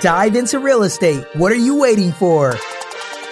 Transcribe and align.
Dive 0.00 0.36
into 0.36 0.58
real 0.58 0.84
estate. 0.84 1.22
What 1.34 1.52
are 1.52 1.56
you 1.56 1.76
waiting 1.76 2.12
for? 2.12 2.56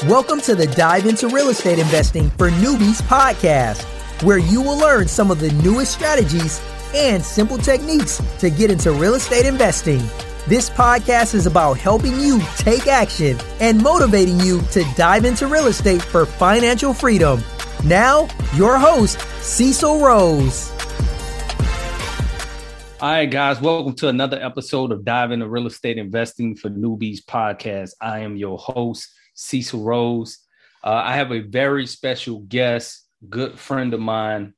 Welcome 0.07 0.41
to 0.43 0.55
the 0.55 0.67
Dive 0.67 1.07
into 1.07 1.27
Real 1.29 1.49
Estate 1.49 1.79
Investing 1.79 2.29
for 2.33 2.51
Newbies 2.51 3.01
podcast, 3.03 3.83
where 4.23 4.39
you 4.39 4.61
will 4.61 4.77
learn 4.77 5.09
some 5.09 5.31
of 5.31 5.41
the 5.41 5.51
newest 5.63 5.93
strategies 5.93 6.61
and 6.95 7.25
simple 7.25 7.57
techniques 7.57 8.23
to 8.39 8.51
get 8.51 8.71
into 8.71 8.93
real 8.93 9.15
estate 9.15 9.47
investing. 9.47 10.03
This 10.49 10.69
podcast 10.69 11.35
is 11.35 11.47
about 11.47 11.79
helping 11.79 12.21
you 12.21 12.41
take 12.59 12.87
action 12.87 13.39
and 13.61 13.83
motivating 13.83 14.39
you 14.39 14.61
to 14.73 14.85
dive 14.97 15.25
into 15.25 15.47
real 15.47 15.67
estate 15.67 16.03
for 16.03 16.27
financial 16.27 16.93
freedom. 16.93 17.43
Now, 17.85 18.29
your 18.55 18.79
host, 18.79 19.19
Cecil 19.41 20.01
Rose. 20.01 20.71
All 23.03 23.09
right, 23.09 23.31
guys, 23.31 23.63
welcome 23.63 23.95
to 23.95 24.09
another 24.09 24.39
episode 24.43 24.93
of 24.93 25.07
Dive 25.07 25.31
into 25.31 25.49
Real 25.49 25.67
Estate 25.67 25.97
Investing 25.97 26.55
for 26.55 26.69
Newbies 26.69 27.25
podcast. 27.25 27.93
I 27.99 28.19
am 28.19 28.37
your 28.37 28.59
host, 28.59 29.09
Cecil 29.33 29.83
Rose. 29.83 30.41
Uh, 30.85 31.01
I 31.03 31.15
have 31.15 31.33
a 31.33 31.41
very 31.41 31.87
special 31.87 32.41
guest, 32.41 33.09
good 33.31 33.59
friend 33.59 33.95
of 33.95 34.01
mine, 34.01 34.53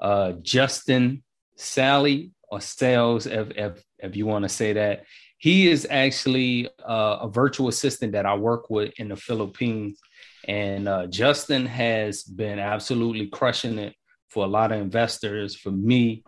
uh, 0.00 0.34
Justin 0.42 1.24
Sally 1.56 2.30
or 2.48 2.60
Sales, 2.60 3.26
if, 3.26 3.50
if, 3.56 3.82
if 3.98 4.14
you 4.14 4.26
want 4.26 4.44
to 4.44 4.48
say 4.48 4.74
that. 4.74 5.04
He 5.38 5.68
is 5.68 5.84
actually 5.90 6.68
uh, 6.88 7.18
a 7.22 7.28
virtual 7.28 7.66
assistant 7.66 8.12
that 8.12 8.26
I 8.26 8.36
work 8.36 8.70
with 8.70 8.92
in 8.98 9.08
the 9.08 9.16
Philippines. 9.16 9.98
And 10.46 10.86
uh, 10.86 11.08
Justin 11.08 11.66
has 11.66 12.22
been 12.22 12.60
absolutely 12.60 13.26
crushing 13.26 13.76
it 13.80 13.96
for 14.28 14.44
a 14.44 14.48
lot 14.48 14.70
of 14.70 14.80
investors, 14.80 15.56
for 15.56 15.72
me. 15.72 16.22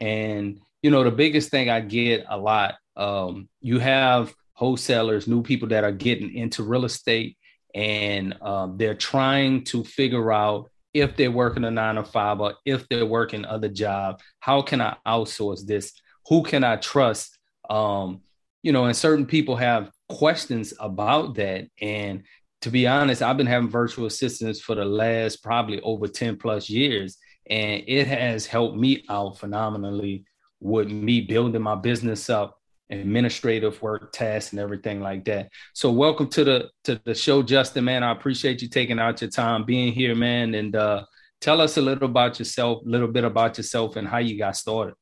And 0.00 0.60
you 0.86 0.92
know, 0.92 1.02
the 1.02 1.10
biggest 1.10 1.50
thing 1.50 1.68
I 1.68 1.80
get 1.80 2.26
a 2.28 2.38
lot, 2.38 2.76
um, 2.94 3.48
you 3.60 3.80
have 3.80 4.32
wholesalers, 4.52 5.26
new 5.26 5.42
people 5.42 5.66
that 5.70 5.82
are 5.82 5.90
getting 5.90 6.32
into 6.32 6.62
real 6.62 6.84
estate, 6.84 7.36
and 7.74 8.40
um, 8.40 8.76
they're 8.76 8.94
trying 8.94 9.64
to 9.64 9.82
figure 9.82 10.30
out 10.30 10.70
if 10.94 11.16
they're 11.16 11.32
working 11.32 11.64
a 11.64 11.72
nine 11.72 11.96
to 11.96 12.04
five 12.04 12.38
or 12.40 12.54
if 12.64 12.88
they're 12.88 13.04
working 13.04 13.44
other 13.44 13.68
job. 13.68 14.20
How 14.38 14.62
can 14.62 14.80
I 14.80 14.96
outsource 15.04 15.66
this? 15.66 15.92
Who 16.28 16.44
can 16.44 16.62
I 16.62 16.76
trust? 16.76 17.36
Um, 17.68 18.20
you 18.62 18.70
know, 18.70 18.84
and 18.84 18.96
certain 18.96 19.26
people 19.26 19.56
have 19.56 19.90
questions 20.08 20.72
about 20.78 21.34
that. 21.34 21.66
And 21.82 22.22
to 22.60 22.70
be 22.70 22.86
honest, 22.86 23.22
I've 23.22 23.36
been 23.36 23.48
having 23.48 23.70
virtual 23.70 24.06
assistants 24.06 24.60
for 24.60 24.76
the 24.76 24.84
last 24.84 25.42
probably 25.42 25.80
over 25.80 26.06
10 26.06 26.36
plus 26.36 26.70
years, 26.70 27.18
and 27.50 27.82
it 27.88 28.06
has 28.06 28.46
helped 28.46 28.76
me 28.76 29.04
out 29.08 29.40
phenomenally 29.40 30.24
with 30.60 30.88
me 30.88 31.20
building 31.20 31.62
my 31.62 31.74
business 31.74 32.30
up, 32.30 32.58
administrative 32.90 33.80
work, 33.82 34.12
tasks, 34.12 34.52
and 34.52 34.60
everything 34.60 35.00
like 35.00 35.24
that. 35.24 35.50
So 35.74 35.90
welcome 35.90 36.28
to 36.30 36.44
the 36.44 36.70
to 36.84 37.00
the 37.04 37.14
show, 37.14 37.42
Justin. 37.42 37.84
Man, 37.84 38.02
I 38.02 38.12
appreciate 38.12 38.62
you 38.62 38.68
taking 38.68 38.98
out 38.98 39.20
your 39.20 39.30
time 39.30 39.64
being 39.64 39.92
here, 39.92 40.14
man, 40.14 40.54
and 40.54 40.74
uh, 40.74 41.04
tell 41.40 41.60
us 41.60 41.76
a 41.76 41.82
little 41.82 42.08
about 42.08 42.38
yourself, 42.38 42.84
a 42.84 42.88
little 42.88 43.08
bit 43.08 43.24
about 43.24 43.56
yourself, 43.56 43.96
and 43.96 44.06
how 44.06 44.18
you 44.18 44.38
got 44.38 44.56
started. 44.56 44.94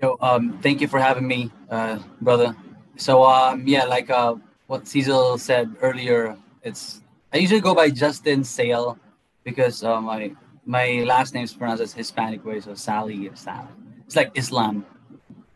Yo, 0.00 0.16
um, 0.20 0.58
thank 0.62 0.80
you 0.80 0.86
for 0.86 1.00
having 1.00 1.26
me, 1.26 1.50
uh, 1.70 1.98
brother. 2.20 2.54
So, 2.96 3.24
um, 3.24 3.66
yeah, 3.66 3.84
like 3.84 4.10
uh, 4.10 4.36
what 4.68 4.86
Cecil 4.86 5.38
said 5.38 5.74
earlier, 5.80 6.36
it's 6.62 7.00
I 7.32 7.38
usually 7.38 7.60
go 7.60 7.74
by 7.74 7.90
Justin 7.90 8.44
Sale 8.44 8.98
because 9.44 9.82
um 9.82 10.04
my 10.04 10.32
my 10.68 11.02
last 11.06 11.32
name 11.32 11.44
is 11.44 11.54
pronounced 11.54 11.82
as 11.82 11.94
Hispanic 11.94 12.44
way, 12.44 12.60
so 12.60 12.74
Sally 12.74 13.30
Sally. 13.32 13.68
It's 14.04 14.14
like 14.14 14.30
Islam. 14.34 14.84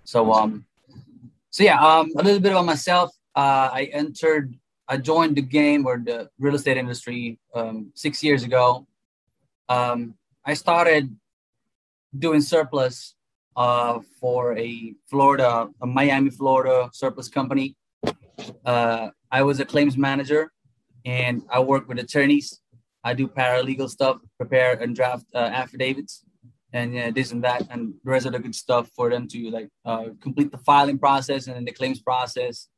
So 0.04 0.32
um, 0.32 0.64
so 1.50 1.62
yeah, 1.62 1.78
um, 1.78 2.10
a 2.16 2.22
little 2.22 2.40
bit 2.40 2.52
about 2.52 2.64
myself. 2.64 3.10
Uh, 3.36 3.68
I 3.70 3.90
entered, 3.92 4.54
I 4.88 4.96
joined 4.96 5.36
the 5.36 5.42
game 5.42 5.86
or 5.86 5.98
the 5.98 6.30
real 6.38 6.54
estate 6.54 6.78
industry 6.78 7.38
um, 7.54 7.92
six 7.94 8.24
years 8.24 8.42
ago. 8.42 8.86
Um, 9.68 10.14
I 10.46 10.54
started 10.54 11.14
doing 12.18 12.40
surplus 12.40 13.14
uh, 13.54 14.00
for 14.18 14.56
a 14.56 14.94
Florida, 15.10 15.68
a 15.82 15.86
Miami, 15.86 16.30
Florida 16.30 16.88
surplus 16.94 17.28
company. 17.28 17.76
Uh, 18.64 19.10
I 19.30 19.42
was 19.42 19.60
a 19.60 19.66
claims 19.66 19.98
manager, 19.98 20.52
and 21.04 21.42
I 21.50 21.60
worked 21.60 21.86
with 21.86 21.98
attorneys 21.98 22.61
I 23.04 23.14
do 23.14 23.26
paralegal 23.28 23.90
stuff, 23.90 24.18
prepare 24.38 24.74
and 24.74 24.94
draft 24.94 25.26
uh, 25.34 25.38
affidavits, 25.38 26.24
and 26.72 26.94
yeah, 26.94 27.10
this 27.10 27.32
and 27.32 27.42
that, 27.44 27.66
and 27.70 27.94
the 28.04 28.10
rest 28.10 28.26
of 28.26 28.32
the 28.32 28.38
good 28.38 28.54
stuff 28.54 28.88
for 28.96 29.10
them 29.10 29.28
to 29.28 29.50
like 29.50 29.68
uh, 29.84 30.06
complete 30.20 30.50
the 30.50 30.58
filing 30.58 30.98
process 30.98 31.46
and 31.46 31.56
then 31.56 31.64
the 31.64 31.72
claims 31.72 32.00
process, 32.00 32.68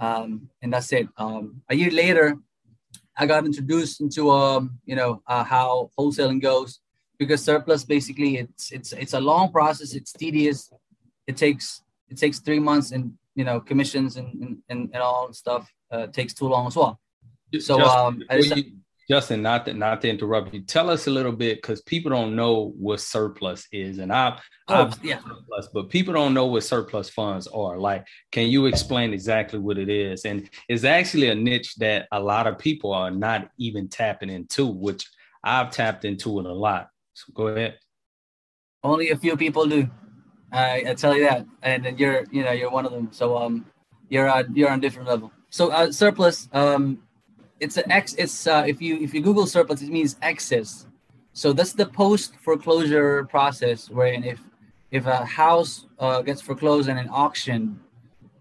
um, 0.00 0.48
and 0.62 0.72
that's 0.72 0.92
it. 0.92 1.08
Um, 1.16 1.62
a 1.68 1.76
year 1.76 1.90
later, 1.90 2.36
I 3.16 3.26
got 3.26 3.44
introduced 3.44 4.00
into 4.00 4.30
um, 4.30 4.78
you 4.84 4.96
know 4.96 5.22
uh, 5.26 5.44
how 5.44 5.90
wholesaling 5.98 6.40
goes 6.40 6.80
because 7.18 7.42
surplus 7.42 7.84
basically 7.84 8.38
it's 8.38 8.72
it's 8.72 8.92
it's 8.92 9.14
a 9.14 9.20
long 9.20 9.52
process. 9.52 9.94
It's 9.94 10.12
tedious. 10.12 10.70
It 11.26 11.36
takes 11.36 11.82
it 12.08 12.18
takes 12.18 12.40
three 12.40 12.60
months 12.60 12.92
and 12.92 13.12
you 13.34 13.44
know 13.44 13.60
commissions 13.60 14.16
and 14.16 14.58
and, 14.68 14.90
and, 14.92 15.02
all 15.02 15.32
stuff 15.32 15.70
uh, 15.90 16.06
takes 16.08 16.34
too 16.34 16.48
long 16.48 16.66
as 16.66 16.76
well. 16.76 16.98
So 17.60 17.80
um, 17.80 18.22
I 18.28 18.40
just, 18.40 18.56
you, 18.56 18.64
Justin, 19.08 19.40
not 19.40 19.66
to 19.66 19.72
not 19.72 20.00
to 20.02 20.08
interrupt 20.08 20.52
you, 20.52 20.62
tell 20.62 20.90
us 20.90 21.06
a 21.06 21.10
little 21.10 21.32
bit 21.32 21.58
because 21.58 21.80
people 21.82 22.10
don't 22.10 22.34
know 22.34 22.72
what 22.76 23.00
surplus 23.00 23.68
is, 23.70 23.98
and 23.98 24.12
I've, 24.12 24.40
oh, 24.68 24.86
I've 24.86 25.04
yeah. 25.04 25.20
surplus, 25.20 25.68
but 25.72 25.90
people 25.90 26.12
don't 26.12 26.34
know 26.34 26.46
what 26.46 26.64
surplus 26.64 27.08
funds 27.08 27.46
are. 27.46 27.78
Like, 27.78 28.04
can 28.32 28.48
you 28.48 28.66
explain 28.66 29.12
exactly 29.12 29.60
what 29.60 29.78
it 29.78 29.88
is? 29.88 30.24
And 30.24 30.50
it's 30.68 30.82
actually 30.82 31.28
a 31.28 31.34
niche 31.34 31.76
that 31.76 32.08
a 32.10 32.18
lot 32.18 32.48
of 32.48 32.58
people 32.58 32.92
are 32.92 33.12
not 33.12 33.48
even 33.58 33.88
tapping 33.88 34.30
into, 34.30 34.66
which 34.66 35.08
I've 35.44 35.70
tapped 35.70 36.04
into 36.04 36.40
it 36.40 36.46
a 36.46 36.52
lot. 36.52 36.88
So 37.14 37.32
go 37.32 37.46
ahead. 37.48 37.78
Only 38.82 39.10
a 39.10 39.16
few 39.16 39.36
people 39.36 39.66
do. 39.66 39.88
I, 40.50 40.84
I 40.88 40.94
tell 40.94 41.14
you 41.16 41.24
that, 41.24 41.46
and 41.62 41.98
you're 41.98 42.24
you 42.32 42.42
know 42.42 42.52
you're 42.52 42.70
one 42.70 42.86
of 42.86 42.92
them. 42.92 43.08
So 43.12 43.36
um, 43.38 43.66
you're 44.08 44.28
on 44.28 44.54
you're 44.56 44.70
on 44.70 44.80
different 44.80 45.08
level. 45.08 45.30
So 45.50 45.70
uh, 45.70 45.92
surplus 45.92 46.48
um 46.52 47.05
it's 47.60 47.76
an 47.76 47.90
X. 47.90 48.14
It's 48.14 48.46
uh, 48.46 48.64
if 48.66 48.80
you 48.80 48.98
if 49.00 49.14
you 49.14 49.20
Google 49.20 49.46
surplus, 49.46 49.82
it 49.82 49.90
means 49.90 50.16
excess. 50.22 50.86
So 51.32 51.52
that's 51.52 51.72
the 51.72 51.86
post 51.86 52.34
foreclosure 52.36 53.24
process, 53.24 53.90
wherein 53.90 54.24
if 54.24 54.40
if 54.90 55.06
a 55.06 55.24
house 55.24 55.86
uh, 55.98 56.22
gets 56.22 56.40
foreclosed 56.40 56.88
in 56.88 56.96
an 56.98 57.08
auction, 57.10 57.80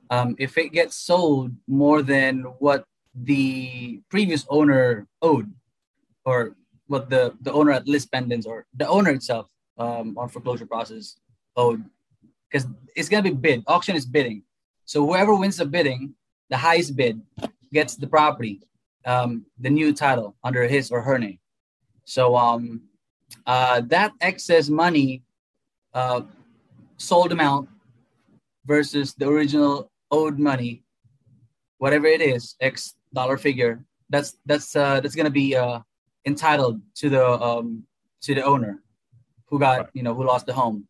um, 0.09 0.35
if 0.39 0.57
it 0.57 0.69
gets 0.69 0.95
sold 0.95 1.51
more 1.67 2.01
than 2.01 2.43
what 2.59 2.85
the 3.13 4.01
previous 4.09 4.45
owner 4.49 5.07
owed, 5.21 5.51
or 6.25 6.55
what 6.87 7.09
the 7.09 7.33
the 7.41 7.51
owner 7.51 7.71
at 7.71 7.87
lis 7.87 8.05
pendens 8.05 8.45
or 8.45 8.65
the 8.75 8.87
owner 8.87 9.11
itself 9.11 9.49
um, 9.77 10.17
on 10.17 10.29
foreclosure 10.29 10.65
process 10.65 11.17
owed, 11.55 11.83
because 12.49 12.67
it's 12.95 13.09
gonna 13.09 13.23
be 13.23 13.31
bid. 13.31 13.63
Auction 13.67 13.95
is 13.95 14.05
bidding. 14.05 14.43
So 14.85 15.05
whoever 15.05 15.35
wins 15.35 15.57
the 15.57 15.65
bidding, 15.65 16.13
the 16.49 16.57
highest 16.57 16.95
bid 16.95 17.19
gets 17.73 17.95
the 17.95 18.07
property 18.07 18.61
um, 19.05 19.45
the 19.59 19.69
new 19.69 19.93
title 19.93 20.35
under 20.43 20.67
his 20.67 20.91
or 20.91 21.01
her 21.01 21.17
name. 21.17 21.39
So 22.05 22.35
um, 22.35 22.81
uh, 23.45 23.81
that 23.87 24.13
excess 24.21 24.69
money, 24.69 25.23
uh, 25.93 26.21
sold 26.97 27.31
amount 27.31 27.69
versus 28.65 29.13
the 29.13 29.27
original 29.27 29.91
owed 30.11 30.39
money, 30.39 30.83
whatever 31.77 32.07
it 32.07 32.21
is, 32.21 32.55
X 32.59 32.95
dollar 33.13 33.37
figure, 33.37 33.83
that's 34.09 34.37
that's 34.45 34.75
uh, 34.75 34.99
that's 34.99 35.15
gonna 35.15 35.29
be 35.29 35.55
uh, 35.55 35.79
entitled 36.25 36.81
to 36.95 37.09
the 37.09 37.25
um, 37.25 37.83
to 38.21 38.35
the 38.35 38.43
owner 38.43 38.81
who 39.47 39.59
got 39.59 39.89
you 39.93 40.03
know 40.03 40.13
who 40.13 40.25
lost 40.25 40.45
the 40.45 40.53
home. 40.53 40.87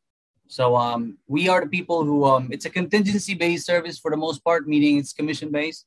So 0.48 0.76
um, 0.76 1.18
we 1.28 1.50
are 1.50 1.62
the 1.62 1.68
people 1.68 2.04
who 2.04 2.26
um, 2.26 2.50
it's 2.52 2.66
a 2.66 2.70
contingency 2.70 3.34
based 3.34 3.66
service 3.66 3.98
for 3.98 4.12
the 4.12 4.18
most 4.18 4.44
part, 4.44 4.68
meaning 4.68 4.98
it's 4.98 5.14
commission 5.14 5.52
based 5.52 5.86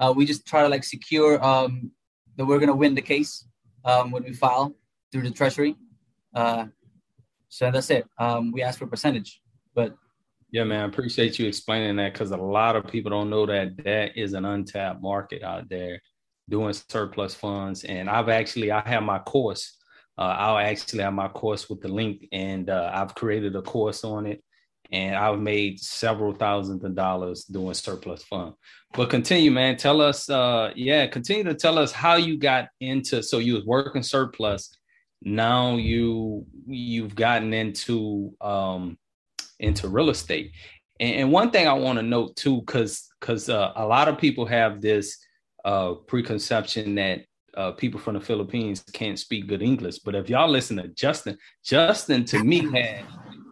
uh, 0.00 0.12
we 0.14 0.26
just 0.26 0.46
try 0.46 0.62
to 0.62 0.68
like 0.68 0.84
secure 0.84 1.42
um, 1.44 1.92
that 2.36 2.44
we're 2.44 2.58
gonna 2.58 2.74
win 2.74 2.94
the 2.94 3.02
case 3.02 3.46
um, 3.84 4.10
when 4.10 4.24
we 4.24 4.32
file 4.32 4.74
through 5.12 5.22
the 5.22 5.30
treasury. 5.30 5.76
Uh, 6.34 6.66
so 7.48 7.70
that's 7.70 7.90
it. 7.90 8.06
Um, 8.18 8.52
we 8.52 8.62
ask 8.62 8.78
for 8.78 8.86
percentage, 8.86 9.40
but 9.74 9.94
yeah, 10.52 10.64
man, 10.64 10.80
I 10.80 10.84
appreciate 10.86 11.38
you 11.38 11.46
explaining 11.46 11.96
that 11.96 12.12
because 12.12 12.32
a 12.32 12.36
lot 12.36 12.74
of 12.74 12.86
people 12.86 13.10
don't 13.10 13.30
know 13.30 13.46
that 13.46 13.76
that 13.84 14.16
is 14.16 14.32
an 14.32 14.44
untapped 14.44 15.00
market 15.00 15.44
out 15.44 15.68
there 15.68 16.00
doing 16.48 16.72
surplus 16.72 17.34
funds. 17.34 17.84
And 17.84 18.10
I've 18.10 18.28
actually 18.28 18.72
I 18.72 18.86
have 18.88 19.04
my 19.04 19.20
course. 19.20 19.76
Uh, 20.18 20.34
I'll 20.38 20.58
actually 20.58 21.02
have 21.02 21.14
my 21.14 21.28
course 21.28 21.70
with 21.70 21.80
the 21.80 21.88
link, 21.88 22.26
and 22.32 22.68
uh, 22.68 22.90
I've 22.92 23.14
created 23.14 23.54
a 23.56 23.62
course 23.62 24.04
on 24.04 24.26
it 24.26 24.42
and 24.92 25.14
I've 25.14 25.38
made 25.38 25.80
several 25.80 26.32
thousands 26.32 26.84
of 26.84 26.94
dollars 26.94 27.44
doing 27.44 27.74
surplus 27.74 28.22
fund. 28.24 28.54
But 28.92 29.10
continue, 29.10 29.50
man. 29.50 29.76
Tell 29.76 30.00
us, 30.00 30.28
uh, 30.28 30.72
yeah, 30.74 31.06
continue 31.06 31.44
to 31.44 31.54
tell 31.54 31.78
us 31.78 31.92
how 31.92 32.16
you 32.16 32.38
got 32.38 32.68
into. 32.80 33.22
So 33.22 33.38
you 33.38 33.54
was 33.54 33.64
working 33.64 34.02
surplus. 34.02 34.76
Now 35.22 35.76
you 35.76 36.46
you've 36.66 37.14
gotten 37.14 37.52
into 37.52 38.34
um, 38.40 38.98
into 39.58 39.88
real 39.88 40.10
estate, 40.10 40.52
And, 40.98 41.16
and 41.16 41.32
one 41.32 41.50
thing 41.50 41.68
I 41.68 41.74
want 41.74 41.98
to 41.98 42.02
note 42.02 42.36
too, 42.36 42.60
because 42.60 43.08
because 43.20 43.48
uh, 43.48 43.72
a 43.76 43.86
lot 43.86 44.08
of 44.08 44.18
people 44.18 44.46
have 44.46 44.80
this 44.80 45.18
uh, 45.64 45.94
preconception 45.94 46.94
that 46.96 47.20
uh, 47.56 47.72
people 47.72 48.00
from 48.00 48.14
the 48.14 48.20
Philippines 48.20 48.82
can't 48.92 49.18
speak 49.18 49.46
good 49.46 49.62
English. 49.62 49.98
But 49.98 50.14
if 50.14 50.30
y'all 50.30 50.48
listen 50.48 50.78
to 50.78 50.88
Justin, 50.88 51.36
Justin 51.64 52.24
to 52.26 52.42
me 52.42 52.70
had 52.74 53.04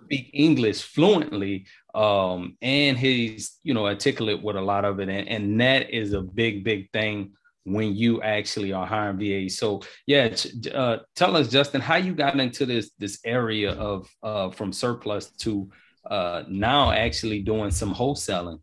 speak 0.09 0.31
English 0.33 0.83
fluently, 0.83 1.67
um, 1.95 2.57
and 2.63 2.97
he's 2.97 3.59
you 3.63 3.75
know 3.75 3.87
articulate 3.87 4.43
with 4.43 4.57
a 4.57 4.61
lot 4.61 4.85
of 4.87 5.01
it, 5.01 5.09
and, 5.09 5.29
and 5.29 5.61
that 5.61 5.91
is 5.91 6.15
a 6.15 6.23
big 6.23 6.65
big 6.65 6.91
thing 6.93 7.33
when 7.65 7.95
you 7.95 8.23
actually 8.23 8.73
are 8.73 8.87
hiring 8.87 9.19
VAs. 9.19 9.59
So 9.59 9.83
yeah, 10.07 10.35
uh, 10.75 10.99
tell 11.15 11.37
us, 11.37 11.49
Justin, 11.49 11.83
how 11.83 11.97
you 11.97 12.15
got 12.15 12.41
into 12.41 12.65
this 12.65 12.91
this 12.99 13.19
area 13.25 13.73
of 13.73 14.09
uh, 14.23 14.49
from 14.51 14.73
surplus 14.73 15.31
to 15.45 15.71
uh, 16.11 16.45
now 16.49 16.91
actually 16.91 17.41
doing 17.43 17.71
some 17.71 17.95
wholesaling. 17.95 18.61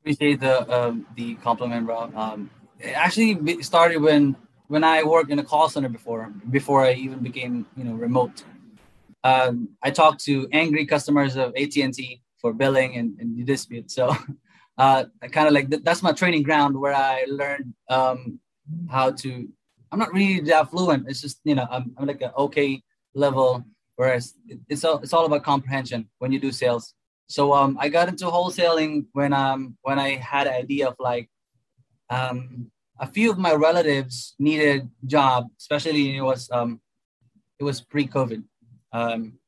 Appreciate 0.00 0.38
the 0.40 0.56
um, 0.76 1.06
the 1.16 1.34
compliment, 1.46 1.86
bro. 1.86 2.12
Um, 2.14 2.50
it 2.78 2.94
actually 3.06 3.62
started 3.62 3.98
when 3.98 4.36
when 4.68 4.84
I 4.84 5.02
worked 5.02 5.30
in 5.32 5.40
a 5.40 5.44
call 5.44 5.68
center 5.68 5.88
before 5.88 6.32
before 6.48 6.84
I 6.84 6.92
even 6.92 7.18
became 7.18 7.66
you 7.76 7.82
know 7.82 7.94
remote. 7.94 8.44
Um, 9.24 9.70
I 9.82 9.90
talked 9.90 10.24
to 10.24 10.48
angry 10.52 10.86
customers 10.86 11.36
of 11.36 11.52
AT 11.56 11.76
and 11.76 11.92
T 11.92 12.22
for 12.40 12.52
billing 12.52 12.96
and, 12.96 13.18
and 13.20 13.46
dispute. 13.46 13.90
So 13.90 14.14
uh, 14.78 15.04
I 15.22 15.28
kind 15.28 15.46
of 15.46 15.52
like 15.52 15.68
that's 15.84 16.02
my 16.02 16.12
training 16.12 16.42
ground 16.42 16.78
where 16.78 16.94
I 16.94 17.24
learned 17.28 17.74
um, 17.88 18.40
how 18.88 19.10
to. 19.10 19.48
I'm 19.92 19.98
not 19.98 20.12
really 20.12 20.40
that 20.40 20.70
fluent. 20.70 21.08
It's 21.08 21.20
just 21.20 21.40
you 21.44 21.54
know 21.54 21.66
I'm, 21.70 21.92
I'm 21.98 22.06
like 22.06 22.22
an 22.22 22.30
okay 22.36 22.82
level. 23.14 23.64
Whereas 23.96 24.34
it's 24.68 24.84
all 24.84 24.98
it's 24.98 25.12
all 25.12 25.26
about 25.26 25.44
comprehension 25.44 26.08
when 26.18 26.32
you 26.32 26.40
do 26.40 26.52
sales. 26.52 26.94
So 27.26 27.52
um, 27.52 27.76
I 27.78 27.88
got 27.88 28.08
into 28.08 28.24
wholesaling 28.24 29.06
when 29.12 29.32
um 29.32 29.76
when 29.82 29.98
I 29.98 30.16
had 30.16 30.46
an 30.46 30.54
idea 30.54 30.88
of 30.88 30.96
like 30.98 31.28
um, 32.08 32.70
a 32.98 33.06
few 33.06 33.30
of 33.30 33.38
my 33.38 33.54
relatives 33.54 34.34
needed 34.38 34.88
job, 35.06 35.48
especially 35.58 36.16
it 36.16 36.22
was 36.22 36.50
um 36.50 36.80
it 37.58 37.64
was 37.64 37.80
pre-COVID. 37.80 38.42
Um, 38.92 39.38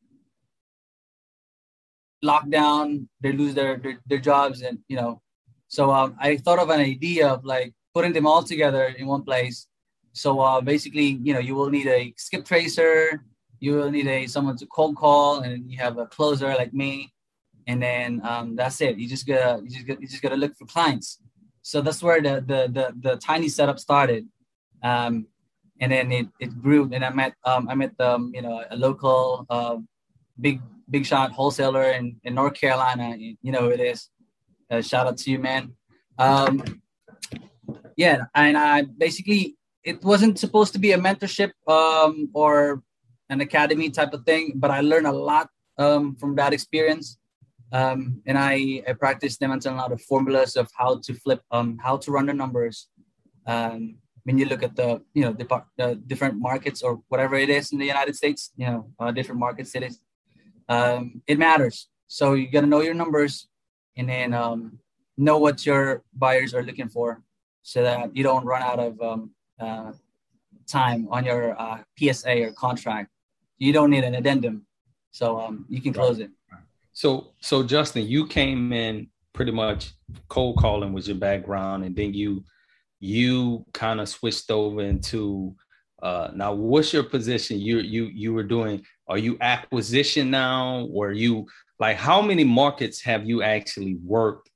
lockdown, 2.24 3.08
they 3.20 3.32
lose 3.32 3.54
their, 3.54 3.76
their, 3.76 3.98
their 4.06 4.18
jobs, 4.18 4.62
and 4.62 4.78
you 4.88 4.96
know, 4.96 5.20
so 5.68 5.90
um, 5.90 6.16
I 6.20 6.36
thought 6.36 6.58
of 6.58 6.70
an 6.70 6.80
idea 6.80 7.28
of 7.28 7.44
like 7.44 7.72
putting 7.94 8.12
them 8.12 8.26
all 8.26 8.42
together 8.42 8.94
in 8.98 9.06
one 9.06 9.22
place. 9.22 9.66
So 10.12 10.40
uh, 10.40 10.60
basically, 10.60 11.18
you 11.22 11.32
know, 11.32 11.40
you 11.40 11.54
will 11.54 11.70
need 11.70 11.86
a 11.86 12.12
skip 12.16 12.44
tracer, 12.44 13.24
you 13.60 13.72
will 13.74 13.90
need 13.90 14.06
a 14.06 14.26
someone 14.26 14.56
to 14.58 14.66
cold 14.66 14.96
call, 14.96 15.40
and 15.40 15.70
you 15.70 15.78
have 15.78 15.98
a 15.98 16.06
closer 16.06 16.48
like 16.48 16.74
me, 16.74 17.12
and 17.66 17.82
then 17.82 18.20
um, 18.24 18.56
that's 18.56 18.80
it. 18.80 18.98
You 18.98 19.08
just 19.08 19.26
gotta 19.26 19.62
you 19.62 19.70
just 19.70 19.86
gotta, 19.86 20.00
you 20.00 20.08
just 20.08 20.22
gotta 20.22 20.36
look 20.36 20.54
for 20.56 20.66
clients. 20.66 21.18
So 21.62 21.80
that's 21.80 22.02
where 22.02 22.20
the 22.20 22.44
the 22.46 22.60
the, 22.70 22.94
the 23.00 23.16
tiny 23.16 23.48
setup 23.48 23.78
started. 23.78 24.28
Um, 24.82 25.26
and 25.80 25.92
then 25.92 26.12
it, 26.12 26.28
it 26.40 26.62
grew 26.62 26.88
and 26.92 27.04
I 27.04 27.10
met 27.10 27.34
um, 27.44 27.68
I 27.68 27.74
met 27.74 27.98
um, 28.00 28.32
you 28.34 28.42
know 28.42 28.64
a 28.70 28.76
local 28.76 29.46
uh, 29.50 29.76
big 30.40 30.60
big 30.90 31.06
shot 31.06 31.32
wholesaler 31.32 31.90
in, 31.92 32.16
in 32.24 32.34
North 32.34 32.54
Carolina. 32.54 33.16
You 33.16 33.52
know 33.52 33.68
it 33.68 33.80
is. 33.80 34.08
Uh, 34.70 34.80
shout 34.80 35.06
out 35.06 35.18
to 35.18 35.30
you, 35.30 35.38
man. 35.38 35.74
Um, 36.18 36.62
yeah, 37.96 38.24
and 38.34 38.56
I 38.56 38.82
basically 38.82 39.56
it 39.84 40.02
wasn't 40.04 40.38
supposed 40.38 40.72
to 40.74 40.78
be 40.78 40.92
a 40.92 40.98
mentorship 40.98 41.52
um, 41.66 42.30
or 42.32 42.82
an 43.28 43.40
academy 43.40 43.90
type 43.90 44.12
of 44.12 44.24
thing, 44.24 44.52
but 44.56 44.70
I 44.70 44.80
learned 44.80 45.06
a 45.06 45.12
lot 45.12 45.48
um, 45.78 46.16
from 46.16 46.36
that 46.36 46.52
experience. 46.52 47.18
Um, 47.72 48.20
and 48.26 48.36
I, 48.36 48.82
I 48.86 48.92
practiced 48.92 49.40
them 49.40 49.50
until 49.50 49.74
lot 49.74 49.92
of 49.92 50.02
formulas 50.02 50.56
of 50.56 50.68
how 50.76 51.00
to 51.04 51.14
flip, 51.14 51.40
um, 51.50 51.78
how 51.82 51.96
to 51.96 52.10
run 52.10 52.26
the 52.26 52.34
numbers. 52.34 52.88
Um, 53.46 53.96
when 54.24 54.38
you 54.38 54.46
look 54.46 54.62
at 54.62 54.76
the, 54.76 55.02
you 55.14 55.22
know, 55.24 55.32
the, 55.32 56.00
different 56.06 56.38
markets 56.38 56.82
or 56.82 57.00
whatever 57.08 57.34
it 57.34 57.50
is 57.50 57.72
in 57.72 57.78
the 57.78 57.86
United 57.86 58.14
States, 58.16 58.52
you 58.56 58.66
know, 58.66 58.90
uh, 58.98 59.10
different 59.10 59.40
market 59.40 59.66
cities, 59.66 60.00
um, 60.68 61.22
it 61.26 61.38
matters. 61.38 61.88
So 62.06 62.34
you 62.34 62.50
got 62.50 62.60
to 62.62 62.66
know 62.66 62.82
your 62.82 62.94
numbers 62.94 63.48
and 63.96 64.08
then 64.08 64.32
um, 64.32 64.78
know 65.16 65.38
what 65.38 65.66
your 65.66 66.02
buyers 66.14 66.54
are 66.54 66.62
looking 66.62 66.88
for 66.88 67.22
so 67.62 67.82
that 67.82 68.14
you 68.16 68.22
don't 68.22 68.44
run 68.44 68.62
out 68.62 68.78
of 68.78 69.00
um, 69.00 69.30
uh, 69.58 69.92
time 70.68 71.08
on 71.10 71.24
your 71.24 71.60
uh, 71.60 71.78
PSA 71.98 72.42
or 72.42 72.52
contract. 72.52 73.10
You 73.58 73.72
don't 73.72 73.90
need 73.90 74.04
an 74.04 74.14
addendum. 74.14 74.66
So 75.10 75.38
um, 75.40 75.66
you 75.68 75.80
can 75.80 75.92
close 75.92 76.18
it. 76.18 76.30
So, 76.92 77.32
so 77.40 77.62
Justin, 77.62 78.06
you 78.06 78.26
came 78.26 78.72
in 78.72 79.08
pretty 79.32 79.52
much 79.52 79.92
cold 80.28 80.56
calling 80.58 80.92
was 80.92 81.08
your 81.08 81.16
background, 81.16 81.84
and 81.84 81.96
then 81.96 82.12
you 82.12 82.44
you 83.02 83.66
kind 83.72 84.00
of 84.00 84.08
switched 84.08 84.48
over 84.52 84.80
into 84.80 85.56
uh, 86.04 86.30
now. 86.34 86.52
What's 86.52 86.92
your 86.92 87.02
position? 87.02 87.58
You 87.58 87.78
you 87.78 88.04
you 88.04 88.32
were 88.32 88.44
doing? 88.44 88.84
Are 89.08 89.18
you 89.18 89.36
acquisition 89.40 90.30
now? 90.30 90.86
Were 90.88 91.10
you 91.10 91.46
like 91.80 91.96
how 91.96 92.22
many 92.22 92.44
markets 92.44 93.02
have 93.02 93.26
you 93.26 93.42
actually 93.42 93.96
worked? 94.04 94.50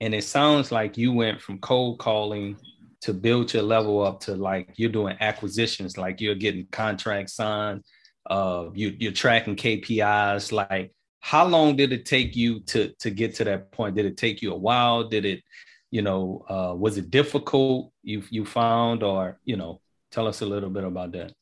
And 0.00 0.16
it 0.16 0.24
sounds 0.24 0.72
like 0.72 0.98
you 0.98 1.12
went 1.12 1.40
from 1.40 1.60
cold 1.60 2.00
calling 2.00 2.56
to 3.02 3.14
build 3.14 3.54
your 3.54 3.62
level 3.62 4.02
up 4.02 4.18
to 4.22 4.34
like 4.34 4.70
you're 4.74 4.90
doing 4.90 5.16
acquisitions, 5.20 5.96
like 5.96 6.20
you're 6.20 6.34
getting 6.34 6.66
contracts 6.72 7.34
signed, 7.34 7.84
uh, 8.28 8.64
you 8.74 8.96
you're 8.98 9.12
tracking 9.12 9.54
KPIs, 9.54 10.50
like 10.50 10.92
how 11.20 11.46
long 11.46 11.76
did 11.76 11.92
it 11.92 12.04
take 12.04 12.34
you 12.34 12.58
to 12.62 12.92
to 12.98 13.10
get 13.10 13.36
to 13.36 13.44
that 13.44 13.70
point 13.70 13.94
did 13.94 14.06
it 14.06 14.16
take 14.16 14.42
you 14.42 14.52
a 14.52 14.58
while 14.58 15.04
did 15.04 15.24
it 15.24 15.40
you 15.92 16.02
know 16.02 16.44
uh, 16.48 16.74
was 16.74 16.98
it 16.98 17.10
difficult 17.10 17.92
you 18.02 18.24
you 18.30 18.44
found 18.44 19.04
or 19.04 19.38
you 19.44 19.56
know 19.56 19.80
tell 20.10 20.26
us 20.26 20.40
a 20.40 20.46
little 20.46 20.70
bit 20.70 20.84
about 20.84 21.12
that. 21.12 21.32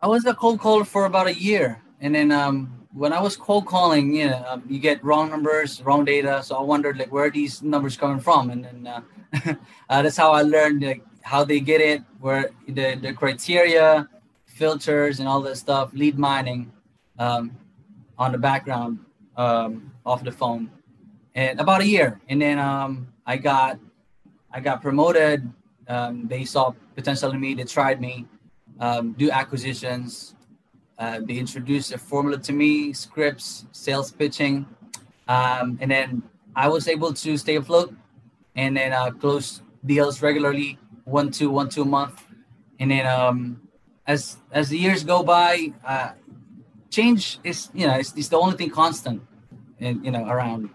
I 0.00 0.06
was 0.06 0.24
a 0.26 0.34
cold 0.34 0.60
caller 0.60 0.84
for 0.84 1.06
about 1.06 1.26
a 1.26 1.34
year 1.34 1.82
and 2.00 2.14
then 2.14 2.30
um, 2.30 2.86
when 2.92 3.12
i 3.12 3.20
was 3.20 3.36
cold 3.36 3.66
calling 3.66 4.14
you 4.14 4.28
know 4.28 4.44
um, 4.46 4.62
you 4.68 4.78
get 4.78 5.02
wrong 5.02 5.30
numbers 5.30 5.82
wrong 5.82 6.04
data 6.04 6.42
so 6.42 6.54
i 6.54 6.62
wondered 6.62 6.98
like 6.98 7.10
where 7.10 7.30
these 7.30 7.62
numbers 7.62 7.96
coming 7.96 8.20
from? 8.20 8.50
And 8.50 8.64
then 8.64 8.86
uh, 8.86 9.00
uh, 9.90 10.02
that's 10.02 10.16
how 10.16 10.30
i 10.32 10.42
learned 10.42 10.82
like 10.82 11.02
how 11.22 11.42
they 11.42 11.58
get 11.58 11.80
it 11.80 12.02
where 12.20 12.50
the, 12.68 12.94
the 13.02 13.12
criteria 13.12 14.08
filters 14.46 15.18
and 15.18 15.28
all 15.28 15.40
that 15.42 15.56
stuff 15.56 15.92
lead 15.92 16.18
mining 16.18 16.70
um, 17.18 17.50
on 18.18 18.32
the 18.32 18.38
background 18.38 18.98
um, 19.36 19.92
off 20.04 20.24
the 20.24 20.32
phone, 20.32 20.70
and 21.34 21.60
about 21.60 21.82
a 21.82 21.86
year, 21.86 22.20
and 22.28 22.40
then 22.40 22.58
um, 22.58 23.08
I 23.26 23.36
got 23.36 23.78
I 24.52 24.60
got 24.60 24.80
promoted. 24.80 25.50
Um, 25.88 26.26
they 26.28 26.44
saw 26.44 26.72
potential 26.94 27.30
in 27.32 27.40
me. 27.40 27.54
They 27.54 27.64
tried 27.64 28.00
me, 28.00 28.26
um, 28.80 29.12
do 29.12 29.30
acquisitions. 29.30 30.34
Uh, 30.98 31.20
they 31.22 31.34
introduced 31.34 31.92
a 31.92 31.98
formula 31.98 32.38
to 32.38 32.52
me, 32.52 32.92
scripts, 32.92 33.66
sales 33.72 34.10
pitching, 34.10 34.66
um, 35.28 35.78
and 35.80 35.90
then 35.90 36.22
I 36.54 36.68
was 36.68 36.88
able 36.88 37.12
to 37.12 37.36
stay 37.36 37.56
afloat, 37.56 37.94
and 38.54 38.76
then 38.76 38.92
uh, 38.92 39.10
close 39.10 39.60
deals 39.84 40.22
regularly, 40.22 40.78
one 41.04 41.30
two 41.30 41.50
one 41.50 41.68
two 41.68 41.82
a 41.82 41.84
month, 41.84 42.24
and 42.80 42.90
then 42.90 43.06
um, 43.06 43.60
as 44.06 44.38
as 44.52 44.70
the 44.70 44.78
years 44.78 45.04
go 45.04 45.22
by, 45.22 45.72
uh, 45.84 46.12
change 46.88 47.38
is 47.44 47.68
you 47.74 47.86
know 47.86 47.94
it's, 47.94 48.14
it's 48.16 48.28
the 48.28 48.38
only 48.38 48.56
thing 48.56 48.70
constant 48.70 49.20
and 49.80 50.04
you 50.04 50.10
know 50.10 50.26
around. 50.26 50.70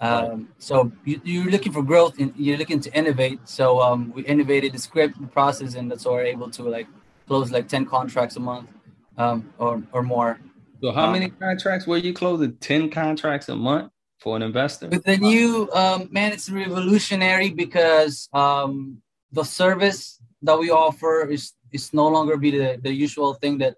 Um, 0.00 0.48
so 0.58 0.92
you, 1.04 1.42
are 1.42 1.50
looking 1.50 1.72
for 1.72 1.82
growth 1.82 2.18
and 2.18 2.32
you're 2.36 2.56
looking 2.56 2.80
to 2.80 2.92
innovate. 2.94 3.40
So 3.44 3.80
um, 3.80 4.12
we 4.14 4.22
innovated 4.24 4.72
the 4.72 4.78
script 4.78 5.20
the 5.20 5.26
process 5.26 5.74
and 5.74 5.90
that's 5.90 6.04
why 6.04 6.12
we're 6.12 6.22
able 6.24 6.50
to 6.50 6.62
like 6.62 6.86
close 7.26 7.50
like 7.50 7.68
10 7.68 7.86
contracts 7.86 8.36
a 8.36 8.40
month 8.40 8.68
um, 9.16 9.52
or, 9.58 9.82
or 9.92 10.02
more. 10.02 10.40
So 10.82 10.92
how 10.92 11.10
many 11.10 11.26
um, 11.26 11.36
contracts 11.40 11.86
were 11.86 11.98
you 11.98 12.14
closing? 12.14 12.56
10 12.56 12.90
contracts 12.90 13.48
a 13.48 13.56
month 13.56 13.90
for 14.18 14.36
an 14.36 14.42
investor? 14.42 14.88
With 14.88 15.04
the 15.04 15.18
new 15.18 15.68
um, 15.72 16.08
man 16.10 16.32
it's 16.32 16.48
revolutionary 16.48 17.50
because 17.50 18.28
um, 18.32 19.02
the 19.32 19.44
service 19.44 20.20
that 20.42 20.58
we 20.58 20.70
offer 20.70 21.28
is 21.28 21.52
is 21.70 21.92
no 21.92 22.08
longer 22.08 22.38
be 22.38 22.50
the, 22.50 22.78
the 22.82 22.92
usual 22.92 23.34
thing 23.34 23.58
that 23.58 23.74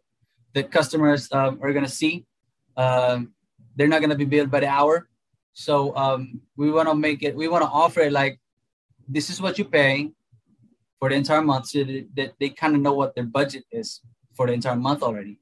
the 0.53 0.63
customers 0.63 1.29
um, 1.33 1.59
are 1.63 1.73
going 1.73 1.85
to 1.85 1.91
see. 1.91 2.25
Um, 2.77 3.33
they're 3.77 3.89
not 3.89 4.01
going 4.01 4.11
to 4.11 4.17
be 4.17 4.25
billed 4.25 4.51
by 4.51 4.61
the 4.61 4.69
hour. 4.69 5.09
So 5.53 5.95
um, 5.97 6.41
we 6.57 6.71
want 6.71 6.89
to 6.89 6.95
make 6.95 7.23
it, 7.23 7.35
we 7.35 7.49
want 7.49 7.63
to 7.63 7.69
offer 7.69 8.01
it 8.01 8.13
like, 8.13 8.39
this 9.09 9.31
is 9.31 9.41
what 9.41 9.59
you 9.59 9.65
pay 9.65 10.11
for 10.99 11.09
the 11.09 11.17
entire 11.17 11.43
month 11.43 11.67
so 11.69 11.85
that 11.85 12.33
they, 12.39 12.51
kind 12.51 12.77
of 12.77 12.83
know 12.83 12.93
what 12.93 13.15
their 13.15 13.25
budget 13.25 13.65
is 13.73 14.01
for 14.37 14.47
the 14.47 14.53
entire 14.53 14.77
month 14.77 15.03
already. 15.03 15.39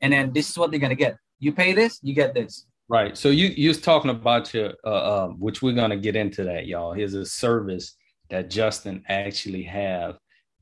And 0.00 0.12
then 0.12 0.32
this 0.32 0.50
is 0.50 0.58
what 0.58 0.70
they're 0.70 0.80
going 0.80 0.90
to 0.90 0.96
get. 0.96 1.16
You 1.38 1.52
pay 1.52 1.72
this, 1.72 2.00
you 2.02 2.14
get 2.14 2.34
this. 2.34 2.66
Right. 2.88 3.16
So 3.18 3.28
you 3.28 3.48
you 3.48 3.68
was 3.68 3.80
talking 3.82 4.10
about 4.10 4.54
your 4.54 4.72
uh, 4.82 4.88
uh, 4.88 5.28
which 5.28 5.60
we're 5.60 5.74
gonna 5.74 5.98
get 5.98 6.16
into 6.16 6.42
that, 6.44 6.66
y'all. 6.66 6.94
Here's 6.94 7.12
a 7.12 7.26
service 7.26 7.94
that 8.30 8.48
Justin 8.48 9.04
actually 9.08 9.62
have 9.64 10.16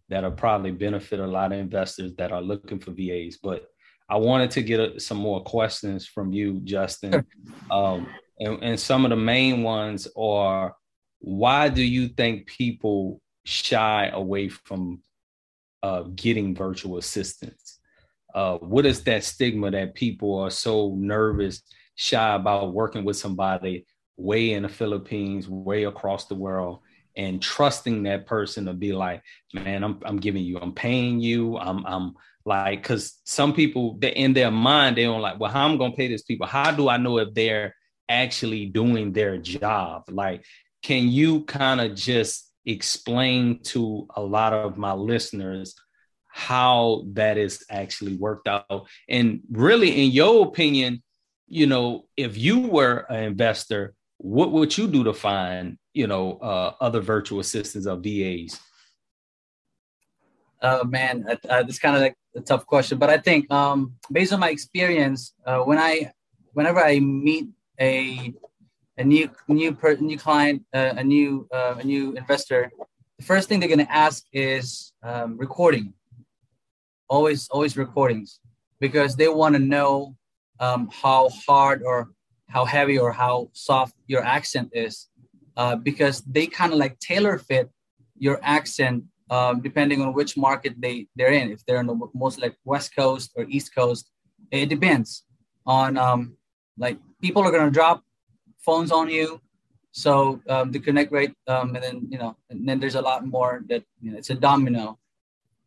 that'll 0.09 0.33
probably 0.33 0.73
benefit 0.73 1.21
a 1.21 1.27
lot 1.27 1.53
of 1.53 1.59
investors 1.59 2.15
that 2.19 2.33
are 2.33 2.43
looking 2.43 2.81
for 2.81 2.91
VAs. 2.91 3.39
But 3.41 3.69
I 4.09 4.17
wanted 4.17 4.51
to 4.53 4.63
get 4.63 4.81
a, 4.81 5.01
some 5.01 5.19
more 5.19 5.43
questions 5.43 6.07
from 6.07 6.33
you, 6.33 6.61
Justin. 6.65 7.25
Um, 7.71 8.07
And, 8.39 8.63
and 8.63 8.79
some 8.79 9.07
of 9.07 9.11
the 9.11 9.17
main 9.17 9.63
ones 9.63 10.07
are 10.15 10.77
why 11.21 11.71
do 11.71 11.83
you 11.83 12.09
think 12.09 12.47
people 12.47 13.23
shy 13.45 14.11
away 14.13 14.51
from 14.51 15.03
uh, 15.83 16.03
getting 16.15 16.55
virtual 16.55 16.99
assistants? 16.99 17.81
Uh, 18.35 18.59
what 18.59 18.85
is 18.85 19.03
that 19.05 19.25
stigma 19.25 19.71
that 19.71 19.95
people 19.95 20.39
are 20.39 20.51
so 20.51 20.95
nervous, 20.99 21.63
shy 21.95 22.35
about 22.35 22.75
working 22.75 23.07
with 23.07 23.17
somebody 23.17 23.87
way 24.19 24.53
in 24.53 24.65
the 24.65 24.69
Philippines, 24.69 25.49
way 25.49 25.85
across 25.85 26.27
the 26.27 26.35
world, 26.35 26.81
and 27.17 27.41
trusting 27.41 28.03
that 28.03 28.27
person 28.27 28.67
to 28.67 28.75
be 28.75 28.93
like, 28.93 29.23
man, 29.55 29.83
I'm 29.83 29.99
I'm 30.05 30.19
giving 30.19 30.45
you, 30.45 30.59
I'm 30.59 30.75
paying 30.75 31.21
you, 31.21 31.57
I'm 31.57 31.87
I'm 31.87 32.15
like, 32.47 32.83
because 32.83 33.21
some 33.25 33.53
people 33.53 33.99
in 34.03 34.33
their 34.33 34.50
mind 34.50 34.97
they 34.97 35.05
don't 35.05 35.21
like, 35.21 35.38
well, 35.38 35.50
how 35.50 35.65
am 35.65 35.73
I'm 35.73 35.79
gonna 35.79 35.97
pay 35.97 36.09
these 36.09 36.23
people? 36.23 36.47
How 36.47 36.71
do 36.71 36.88
I 36.88 36.97
know 36.97 37.19
if 37.19 37.35
they're 37.35 37.75
actually 38.09 38.67
doing 38.67 39.12
their 39.12 39.37
job? 39.37 40.05
Like, 40.09 40.45
can 40.83 41.09
you 41.09 41.45
kind 41.45 41.81
of 41.81 41.95
just 41.95 42.53
explain 42.65 43.61
to 43.65 44.07
a 44.15 44.23
lot 44.23 44.53
of 44.53 44.79
my 44.79 44.93
listeners 44.93 45.75
how 46.29 47.05
that 47.15 47.37
is 47.37 47.65
actually 47.69 48.15
worked 48.17 48.47
out? 48.47 48.87
And 49.09 49.41
really, 49.50 50.05
in 50.05 50.12
your 50.12 50.47
opinion, 50.47 51.03
you 51.49 51.67
know, 51.67 52.07
if 52.17 52.38
you 52.38 52.61
were 52.61 53.07
an 53.09 53.25
investor, 53.25 53.95
what 54.19 54.53
would 54.53 54.76
you 54.79 54.87
do 54.87 55.05
to 55.05 55.12
find 55.12 55.79
you 55.93 56.07
know 56.07 56.38
uh, 56.38 56.75
other 56.81 57.00
virtual 57.00 57.41
assistants 57.41 57.87
or 57.87 57.97
VAs? 57.97 58.61
Oh 60.62 60.85
man, 60.85 61.26
uh, 61.49 61.62
this 61.62 61.79
kind 61.79 61.97
of 61.97 62.03
like 62.03 62.15
a 62.37 62.40
tough 62.40 62.66
question, 62.66 62.99
but 62.99 63.11
I 63.11 63.19
think 63.19 63.50
um, 63.50 63.95
based 64.11 64.33
on 64.33 64.40
my 64.40 64.50
experience, 64.50 65.35
uh, 65.47 65.61
when 65.61 65.78
I, 65.78 66.12
whenever 66.52 66.81
I 66.85 67.00
meet 67.00 67.49
a 67.81 68.33
a 68.99 69.05
new 69.05 69.28
new 69.49 69.75
per, 69.75 69.95
new 69.97 70.19
client, 70.19 70.64
uh, 70.73 70.95
a 70.97 71.05
new 71.05 71.47
uh, 71.52 71.76
a 71.78 71.85
new 71.85 72.12
investor, 72.12 72.71
the 73.19 73.25
first 73.25 73.49
thing 73.49 73.61
they're 73.61 73.69
gonna 73.69 73.87
ask 73.90 74.25
is 74.33 74.93
um, 75.02 75.37
recording. 75.37 75.93
Always, 77.09 77.49
always 77.49 77.76
recordings, 77.76 78.40
because 78.81 79.16
they 79.16 79.28
want 79.28 79.55
to 79.55 79.61
know 79.61 80.16
um, 80.61 80.88
how 80.93 81.28
hard 81.47 81.83
or 81.85 82.11
how 82.49 82.64
heavy 82.64 82.99
or 82.99 83.12
how 83.12 83.50
soft 83.52 83.95
your 84.07 84.23
accent 84.25 84.71
is 84.73 85.09
uh, 85.57 85.76
because 85.76 86.23
they 86.23 86.47
kind 86.47 86.73
of 86.73 86.78
like 86.78 86.99
tailor 86.99 87.38
fit 87.38 87.71
your 88.19 88.38
accent 88.43 89.05
um, 89.30 89.61
depending 89.61 90.02
on 90.02 90.12
which 90.12 90.37
market 90.37 90.75
they 90.78 91.06
they're 91.16 91.33
in. 91.33 91.50
If 91.50 91.64
they're 91.64 91.80
in 91.80 91.87
the 91.87 91.99
most 92.14 92.40
like 92.40 92.56
west 92.64 92.95
coast 92.95 93.33
or 93.37 93.45
east 93.49 93.75
coast 93.75 94.11
it 94.50 94.68
depends 94.68 95.25
on 95.66 95.97
um, 95.97 96.37
like 96.78 96.99
people 97.21 97.42
are 97.42 97.50
to 97.50 97.71
drop 97.71 98.04
phones 98.59 98.92
on 98.92 99.09
you. 99.11 99.40
So 99.92 100.40
um, 100.49 100.73
the 100.73 100.78
connect 100.78 101.11
rate 101.11 101.35
um, 101.49 101.75
and 101.75 101.83
then 101.83 102.09
you 102.11 102.18
know 102.18 102.37
and 102.50 102.68
then 102.68 102.80
there's 102.80 102.95
a 102.95 103.00
lot 103.00 103.26
more 103.26 103.62
that 103.68 103.85
you 104.00 104.12
know 104.12 104.18
it's 104.18 104.30
a 104.30 104.35
domino. 104.35 104.99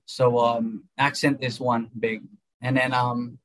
So 0.06 0.40
um, 0.40 0.86
accent 0.98 1.40
is 1.42 1.60
one 1.60 1.90
big. 2.00 2.24
And 2.62 2.78
then 2.78 2.94
um, 2.94 3.40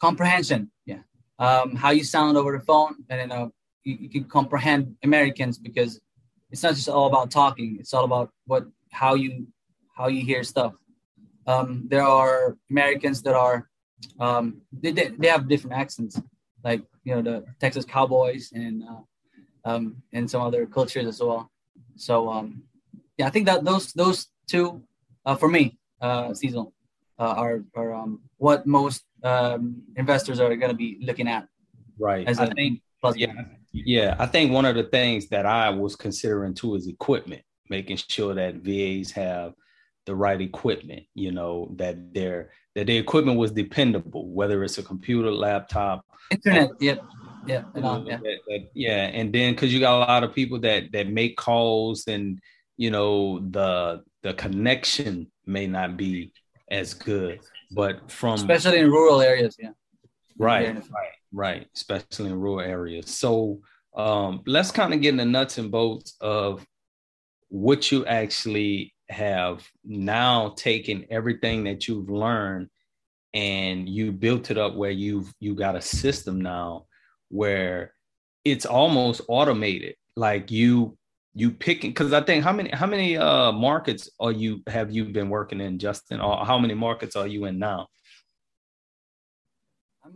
comprehension 0.00 0.70
yeah. 0.86 1.02
Um, 1.38 1.74
how 1.74 1.90
you 1.90 2.04
sound 2.04 2.36
over 2.36 2.56
the 2.56 2.64
phone 2.64 2.96
and 3.08 3.20
then 3.20 3.32
uh, 3.32 3.48
you, 3.84 3.96
you 4.00 4.08
can 4.10 4.24
comprehend 4.24 4.96
Americans 5.02 5.56
because 5.56 6.00
it's 6.50 6.62
not 6.62 6.74
just 6.74 6.88
all 6.88 7.06
about 7.06 7.30
talking. 7.30 7.76
It's 7.80 7.94
all 7.94 8.04
about 8.04 8.30
what 8.46 8.66
how 8.90 9.14
you 9.14 9.46
how 9.96 10.08
you 10.08 10.22
hear 10.22 10.42
stuff. 10.42 10.74
Um, 11.46 11.86
there 11.88 12.02
are 12.02 12.56
Americans 12.70 13.22
that 13.22 13.34
are 13.34 13.68
um, 14.18 14.62
they, 14.72 14.92
they, 14.92 15.08
they 15.08 15.28
have 15.28 15.48
different 15.48 15.76
accents, 15.76 16.20
like 16.64 16.82
you 17.04 17.14
know 17.14 17.22
the 17.22 17.44
Texas 17.60 17.84
Cowboys 17.84 18.52
and 18.52 18.82
uh, 18.82 19.02
um, 19.64 20.02
and 20.12 20.30
some 20.30 20.42
other 20.42 20.66
cultures 20.66 21.06
as 21.06 21.20
well. 21.20 21.50
So 21.96 22.28
um, 22.28 22.62
yeah, 23.18 23.26
I 23.26 23.30
think 23.30 23.46
that 23.46 23.64
those 23.64 23.92
those 23.92 24.28
two 24.46 24.82
uh, 25.24 25.36
for 25.36 25.48
me, 25.48 25.78
uh, 26.00 26.34
seasonal, 26.34 26.72
uh, 27.18 27.34
are 27.36 27.64
are 27.74 27.94
um, 27.94 28.20
what 28.38 28.66
most 28.66 29.04
um, 29.22 29.82
investors 29.96 30.40
are 30.40 30.54
going 30.56 30.70
to 30.70 30.76
be 30.76 30.98
looking 31.00 31.28
at. 31.28 31.46
Right. 31.98 32.26
As 32.26 32.38
I 32.38 32.48
think. 32.48 32.82
Yeah, 33.16 33.32
yeah, 33.72 34.16
I 34.18 34.26
think 34.26 34.52
one 34.52 34.64
of 34.64 34.74
the 34.74 34.84
things 34.84 35.28
that 35.28 35.46
I 35.46 35.70
was 35.70 35.96
considering 35.96 36.54
too 36.54 36.74
is 36.74 36.86
equipment, 36.86 37.42
making 37.68 37.96
sure 37.96 38.34
that 38.34 38.56
VAs 38.56 39.12
have 39.12 39.54
the 40.06 40.14
right 40.14 40.40
equipment, 40.40 41.04
you 41.14 41.30
know, 41.30 41.72
that 41.76 42.12
their 42.12 42.50
that 42.74 42.86
the 42.86 42.96
equipment 42.96 43.38
was 43.38 43.52
dependable, 43.52 44.28
whether 44.28 44.64
it's 44.64 44.78
a 44.78 44.82
computer, 44.82 45.30
laptop, 45.30 46.04
internet, 46.30 46.70
yep. 46.80 47.02
Yeah, 47.46 47.62
yeah, 47.74 48.02
yeah. 48.04 48.16
That, 48.18 48.38
that, 48.48 48.70
yeah, 48.74 49.04
and 49.06 49.32
then 49.32 49.54
because 49.54 49.72
you 49.72 49.80
got 49.80 49.96
a 49.96 50.00
lot 50.00 50.24
of 50.24 50.34
people 50.34 50.58
that 50.60 50.92
that 50.92 51.08
make 51.08 51.36
calls, 51.36 52.06
and 52.06 52.38
you 52.76 52.90
know 52.90 53.40
the 53.50 54.02
the 54.22 54.34
connection 54.34 55.30
may 55.46 55.66
not 55.66 55.96
be 55.96 56.32
as 56.70 56.92
good, 56.92 57.40
but 57.70 58.10
from 58.10 58.34
especially 58.34 58.80
in 58.80 58.90
rural 58.90 59.20
areas, 59.20 59.56
yeah, 59.58 59.70
right, 60.40 60.74
right, 60.74 61.12
Right, 61.32 61.66
especially 61.74 62.30
in 62.30 62.40
rural 62.40 62.60
areas. 62.60 63.10
So 63.14 63.60
um, 63.96 64.42
let's 64.46 64.70
kind 64.70 64.92
of 64.94 65.00
get 65.00 65.10
in 65.10 65.16
the 65.16 65.24
nuts 65.24 65.58
and 65.58 65.70
bolts 65.70 66.16
of 66.20 66.66
what 67.48 67.90
you 67.92 68.06
actually 68.06 68.94
have 69.08 69.66
now 69.84 70.54
taken 70.56 71.04
everything 71.10 71.64
that 71.64 71.88
you've 71.88 72.08
learned 72.08 72.68
and 73.34 73.88
you 73.88 74.12
built 74.12 74.50
it 74.50 74.58
up 74.58 74.74
where 74.74 74.90
you've 74.90 75.32
you 75.40 75.54
got 75.54 75.76
a 75.76 75.80
system 75.80 76.40
now 76.40 76.86
where 77.28 77.94
it's 78.44 78.66
almost 78.66 79.20
automated. 79.28 79.94
Like 80.16 80.50
you 80.50 80.96
you 81.32 81.52
picking 81.52 81.90
because 81.90 82.12
i 82.12 82.20
think 82.20 82.42
how 82.42 82.52
many 82.52 82.68
how 82.70 82.86
many 82.86 83.16
uh 83.16 83.52
markets 83.52 84.10
are 84.18 84.32
you 84.32 84.60
have 84.66 84.90
you 84.90 85.04
been 85.04 85.28
working 85.28 85.60
in 85.60 85.78
justin? 85.78 86.20
Or 86.20 86.44
how 86.44 86.58
many 86.58 86.74
markets 86.74 87.14
are 87.14 87.26
you 87.26 87.44
in 87.44 87.58
now 87.58 87.86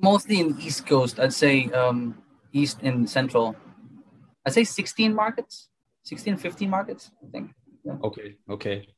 mostly 0.00 0.40
in 0.40 0.58
East 0.60 0.86
Coast. 0.86 1.18
I'd 1.20 1.32
say 1.32 1.70
um, 1.70 2.16
East 2.52 2.78
and 2.82 3.08
Central. 3.08 3.56
I'd 4.46 4.52
say 4.52 4.64
16 4.64 5.14
markets, 5.14 5.68
16, 6.04 6.36
15 6.36 6.70
markets, 6.70 7.10
I 7.22 7.30
think. 7.30 7.50
Yeah. 7.84 7.96
Okay. 8.02 8.36
Okay. 8.50 8.88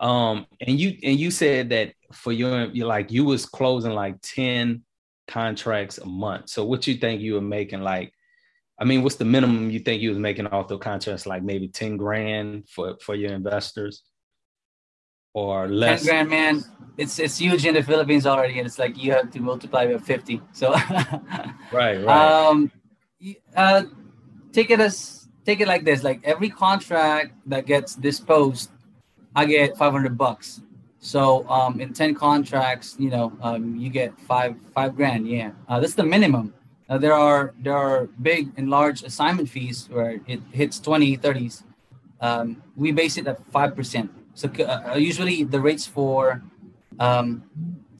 Um, 0.00 0.46
and 0.60 0.78
you 0.78 0.98
and 1.02 1.18
you 1.18 1.30
said 1.30 1.70
that 1.70 1.94
for 2.12 2.32
your 2.32 2.66
you 2.66 2.86
like 2.86 3.10
you 3.10 3.24
was 3.24 3.46
closing 3.46 3.92
like 3.92 4.20
10 4.22 4.84
contracts 5.26 5.98
a 5.98 6.06
month. 6.06 6.50
So 6.50 6.64
what 6.64 6.86
you 6.86 6.94
think 6.94 7.20
you 7.20 7.34
were 7.34 7.40
making 7.40 7.80
like 7.80 8.12
I 8.78 8.84
mean, 8.84 9.02
what's 9.02 9.16
the 9.16 9.24
minimum 9.24 9.70
you 9.70 9.80
think 9.80 10.02
you 10.02 10.10
was 10.10 10.18
making 10.18 10.48
off 10.48 10.68
the 10.68 10.76
contracts? 10.76 11.26
Like 11.26 11.42
maybe 11.42 11.68
10 11.68 11.96
grand 11.96 12.68
for 12.68 12.96
for 13.00 13.14
your 13.14 13.32
investors? 13.32 14.02
Or 15.36 15.68
less? 15.68 16.04
10 16.04 16.08
grand, 16.08 16.30
man. 16.30 16.64
It's 16.96 17.18
it's 17.18 17.36
huge 17.36 17.66
in 17.66 17.74
the 17.74 17.82
Philippines 17.82 18.26
already, 18.26 18.58
and 18.58 18.66
it's 18.66 18.78
like 18.78 18.96
you 18.96 19.12
have 19.12 19.30
to 19.32 19.40
multiply 19.40 19.86
by 19.86 19.98
50. 19.98 20.40
So 20.52 20.72
right, 21.72 22.00
right. 22.00 22.08
Um, 22.08 22.72
uh, 23.54 23.82
take 24.50 24.70
it 24.70 24.80
as 24.80 25.28
take 25.44 25.60
it 25.60 25.68
like 25.68 25.84
this: 25.84 26.02
like 26.02 26.20
every 26.24 26.48
contract 26.48 27.34
that 27.44 27.66
gets 27.66 27.94
disposed, 27.94 28.70
I 29.36 29.44
get 29.44 29.76
500 29.76 30.16
bucks. 30.16 30.62
So 30.98 31.46
um, 31.50 31.80
in 31.82 31.92
10 31.92 32.14
contracts, 32.14 32.96
you 32.98 33.10
know, 33.10 33.30
um, 33.42 33.76
you 33.76 33.90
get 33.90 34.18
five 34.20 34.56
five 34.72 34.96
grand. 34.96 35.28
Yeah, 35.28 35.50
uh, 35.68 35.78
that's 35.80 35.94
the 35.94 36.02
minimum. 36.02 36.54
Uh, 36.88 36.96
there 36.96 37.12
are 37.12 37.52
there 37.60 37.76
are 37.76 38.08
big 38.22 38.56
and 38.56 38.70
large 38.70 39.02
assignment 39.02 39.50
fees 39.50 39.86
where 39.92 40.18
it 40.26 40.40
hits 40.52 40.80
20, 40.80 41.18
30s. 41.18 41.62
Um, 42.22 42.62
we 42.74 42.90
base 42.90 43.18
it 43.18 43.26
at 43.26 43.44
five 43.52 43.76
percent. 43.76 44.10
So 44.36 44.50
uh, 44.58 44.92
uh, 44.92 44.96
usually 44.96 45.44
the 45.44 45.58
rates 45.58 45.86
for 45.86 46.42
um, 47.00 47.42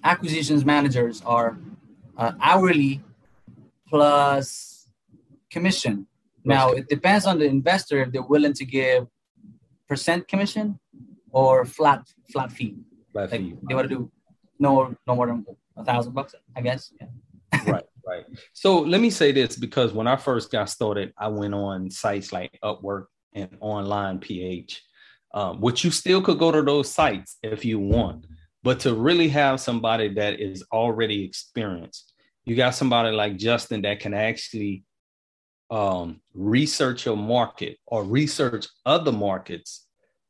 acquisitions 0.05 0.67
managers 0.67 1.23
are 1.25 1.57
uh, 2.19 2.33
hourly 2.43 3.03
plus 3.89 4.87
commission. 5.51 6.07
Now 6.45 6.73
it 6.73 6.91
depends 6.91 7.25
on 7.25 7.39
the 7.39 7.47
investor 7.47 8.03
if 8.03 8.13
they're 8.13 8.31
willing 8.35 8.53
to 8.53 8.67
give 8.67 9.07
percent 9.89 10.29
commission 10.29 10.79
or 11.31 11.65
flat 11.65 12.03
flat 12.31 12.53
fee. 12.53 12.77
Flat 13.13 13.31
like 13.31 13.41
fee. 13.41 13.55
They 13.67 13.75
want 13.75 13.89
to 13.89 13.95
do 13.95 14.11
no 14.59 14.95
no 15.07 15.17
more 15.17 15.29
than 15.29 15.47
a 15.79 15.85
thousand 15.85 16.13
bucks, 16.13 16.35
I 16.55 16.61
guess. 16.61 16.93
Yeah. 17.01 17.73
right, 17.73 17.85
right. 18.07 18.25
So 18.53 18.81
let 18.81 19.01
me 19.01 19.09
say 19.09 19.33
this 19.33 19.57
because 19.57 19.95
when 19.95 20.07
I 20.07 20.17
first 20.17 20.53
got 20.53 20.69
started, 20.69 21.15
I 21.17 21.29
went 21.29 21.55
on 21.55 21.91
sites 21.91 22.31
like 22.31 22.59
Upwork 22.63 23.07
and 23.33 23.57
Online 23.61 24.19
PH 24.19 24.83
um, 25.37 25.61
which 25.61 25.85
you 25.85 25.91
still 25.91 26.23
could 26.23 26.39
go 26.39 26.51
to 26.51 26.63
those 26.63 26.91
sites 26.91 27.37
if 27.43 27.63
you 27.63 27.79
want. 27.79 28.27
But 28.63 28.81
to 28.81 28.95
really 28.95 29.29
have 29.29 29.61
somebody 29.61 30.09
that 30.15 30.41
is 30.41 30.65
already 30.73 31.25
experienced, 31.25 32.15
you 32.47 32.57
got 32.57 32.75
somebody 32.75 33.15
like 33.15 33.37
Justin 33.37 33.83
that 33.83 34.01
can 34.01 34.15
actually 34.15 34.85
um, 35.71 36.23
research 36.33 37.05
your 37.05 37.19
market 37.19 37.77
or 37.87 38.03
research 38.03 38.67
other 38.87 39.13
markets 39.13 39.87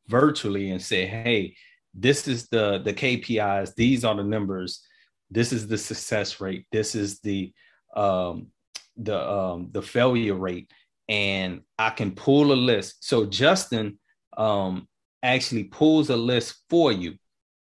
virtually 0.08 0.72
and 0.72 0.82
say, 0.82 1.06
hey, 1.06 1.54
this 1.94 2.26
is 2.26 2.48
the 2.48 2.78
the 2.78 2.92
KPIs, 2.92 3.76
these 3.76 4.04
are 4.04 4.16
the 4.16 4.25
numbers, 4.25 4.82
this 5.30 5.52
is 5.52 5.68
the 5.68 5.78
success 5.78 6.40
rate, 6.40 6.66
this 6.72 6.96
is 6.96 7.20
the 7.20 7.52
um, 7.94 8.48
the 8.96 9.18
um, 9.18 9.68
the 9.70 9.82
failure 9.82 10.34
rate, 10.34 10.68
and 11.08 11.60
I 11.78 11.90
can 11.90 12.10
pull 12.10 12.52
a 12.52 12.54
list. 12.54 13.04
So 13.04 13.25
Justin 13.25 13.98
um, 14.36 14.88
actually 15.26 15.64
pulls 15.64 16.11
a 16.11 16.16
list 16.16 16.62
for 16.71 16.92
you, 16.92 17.14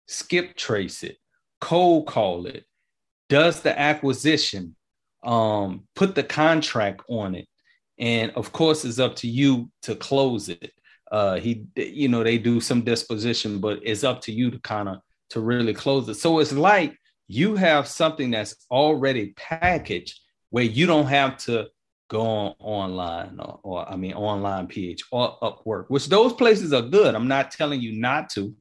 skip 0.06 0.56
trace 0.56 1.02
it, 1.02 1.16
cold 1.60 2.06
call 2.06 2.46
it, 2.46 2.64
does 3.28 3.60
the 3.60 3.78
acquisition, 3.78 4.76
um, 5.22 5.84
put 5.94 6.14
the 6.14 6.22
contract 6.22 7.02
on 7.08 7.34
it, 7.34 7.46
and 7.98 8.32
of 8.32 8.52
course, 8.52 8.84
it's 8.84 8.98
up 8.98 9.14
to 9.16 9.28
you 9.28 9.70
to 9.82 9.94
close 9.94 10.48
it. 10.48 10.72
Uh, 11.10 11.36
he, 11.38 11.64
you 11.76 12.08
know, 12.08 12.24
they 12.24 12.38
do 12.38 12.60
some 12.60 12.82
disposition, 12.82 13.60
but 13.60 13.78
it's 13.82 14.02
up 14.02 14.20
to 14.22 14.32
you 14.32 14.50
to 14.50 14.58
kind 14.60 14.88
of 14.88 14.98
to 15.30 15.40
really 15.40 15.74
close 15.74 16.08
it. 16.08 16.14
So 16.14 16.40
it's 16.40 16.52
like 16.52 16.98
you 17.28 17.54
have 17.54 17.86
something 17.86 18.30
that's 18.30 18.66
already 18.70 19.34
packaged 19.36 20.18
where 20.50 20.64
you 20.64 20.86
don't 20.86 21.06
have 21.06 21.36
to 21.44 21.68
go 22.12 22.20
on 22.20 22.54
online 22.60 23.40
or, 23.40 23.58
or 23.62 23.90
I 23.90 23.96
mean 23.96 24.12
online 24.12 24.66
PH 24.66 25.04
or 25.10 25.38
Upwork, 25.42 25.86
which 25.88 26.08
those 26.08 26.34
places 26.34 26.72
are 26.72 26.82
good. 26.82 27.14
I'm 27.14 27.26
not 27.26 27.50
telling 27.50 27.80
you 27.80 27.98
not 27.98 28.28
to, 28.30 28.54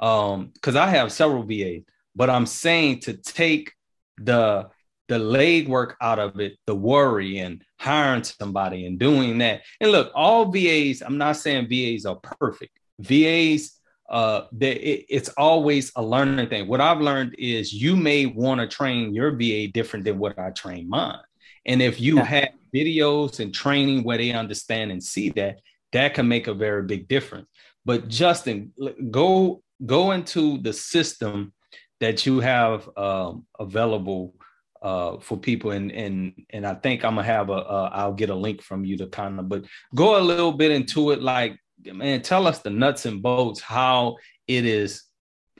um, 0.00 0.50
because 0.54 0.74
I 0.74 0.88
have 0.88 1.12
several 1.12 1.44
VAs, 1.44 1.84
but 2.16 2.28
I'm 2.28 2.46
saying 2.46 3.00
to 3.00 3.14
take 3.14 3.72
the 4.18 4.68
the 5.08 5.18
legwork 5.18 5.94
out 6.00 6.18
of 6.20 6.38
it, 6.38 6.56
the 6.66 6.74
worry 6.74 7.38
and 7.38 7.64
hiring 7.80 8.22
somebody 8.22 8.86
and 8.86 8.98
doing 8.98 9.38
that. 9.38 9.62
And 9.80 9.90
look, 9.90 10.12
all 10.14 10.52
VAs, 10.52 11.02
I'm 11.02 11.18
not 11.18 11.36
saying 11.36 11.68
VAs 11.68 12.06
are 12.06 12.16
perfect. 12.16 12.78
VAs 13.00 13.80
uh, 14.08 14.46
they, 14.50 14.72
it, 14.72 15.06
it's 15.08 15.28
always 15.30 15.92
a 15.94 16.02
learning 16.02 16.48
thing. 16.48 16.66
What 16.66 16.80
I've 16.80 17.00
learned 17.00 17.36
is 17.38 17.72
you 17.72 17.94
may 17.94 18.26
want 18.26 18.60
to 18.60 18.66
train 18.66 19.14
your 19.14 19.30
VA 19.30 19.68
different 19.68 20.04
than 20.04 20.18
what 20.18 20.36
I 20.36 20.50
train 20.50 20.88
mine. 20.88 21.18
And 21.66 21.82
if 21.82 22.00
you 22.00 22.16
yeah. 22.16 22.24
have 22.24 22.48
videos 22.74 23.40
and 23.40 23.52
training 23.52 24.02
where 24.04 24.18
they 24.18 24.32
understand 24.32 24.90
and 24.90 25.02
see 25.02 25.30
that, 25.30 25.60
that 25.92 26.14
can 26.14 26.28
make 26.28 26.46
a 26.46 26.54
very 26.54 26.82
big 26.82 27.08
difference. 27.08 27.48
But 27.84 28.08
Justin, 28.08 28.72
go 29.10 29.62
go 29.84 30.12
into 30.12 30.58
the 30.58 30.72
system 30.72 31.52
that 32.00 32.26
you 32.26 32.40
have 32.40 32.88
um, 32.96 33.46
available 33.58 34.34
uh, 34.82 35.18
for 35.18 35.36
people, 35.36 35.70
and 35.72 35.90
and 35.92 36.32
and 36.50 36.66
I 36.66 36.74
think 36.74 37.04
I'm 37.04 37.16
gonna 37.16 37.26
have 37.26 37.50
a 37.50 37.54
uh, 37.54 37.90
I'll 37.92 38.12
get 38.12 38.30
a 38.30 38.34
link 38.34 38.62
from 38.62 38.84
you 38.84 38.96
to 38.98 39.06
kind 39.06 39.38
of, 39.38 39.48
but 39.48 39.64
go 39.94 40.18
a 40.18 40.22
little 40.22 40.52
bit 40.52 40.70
into 40.70 41.10
it, 41.10 41.22
like 41.22 41.56
man, 41.84 42.22
tell 42.22 42.46
us 42.46 42.60
the 42.60 42.70
nuts 42.70 43.06
and 43.06 43.22
bolts 43.22 43.60
how 43.60 44.16
it 44.46 44.64
is 44.64 45.04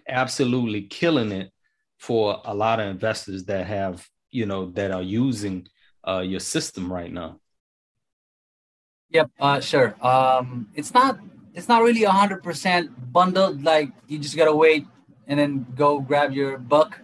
absolutely 0.08 0.82
killing 0.82 1.32
it 1.32 1.50
for 1.98 2.40
a 2.44 2.54
lot 2.54 2.80
of 2.80 2.88
investors 2.88 3.44
that 3.44 3.66
have 3.66 4.06
you 4.30 4.46
know 4.46 4.70
that 4.72 4.90
are 4.90 5.02
using 5.02 5.66
uh, 6.06 6.20
your 6.20 6.40
system 6.40 6.92
right 6.92 7.12
now. 7.12 7.38
Yep, 9.10 9.30
uh, 9.40 9.60
sure. 9.60 9.96
Um, 10.00 10.68
it's 10.74 10.94
not 10.94 11.18
it's 11.54 11.68
not 11.68 11.82
really 11.82 12.04
hundred 12.04 12.42
percent 12.42 12.90
bundled. 13.12 13.64
Like 13.64 13.90
you 14.06 14.18
just 14.18 14.36
gotta 14.36 14.54
wait 14.54 14.86
and 15.26 15.38
then 15.38 15.66
go 15.76 16.00
grab 16.00 16.32
your 16.32 16.58
buck 16.58 17.00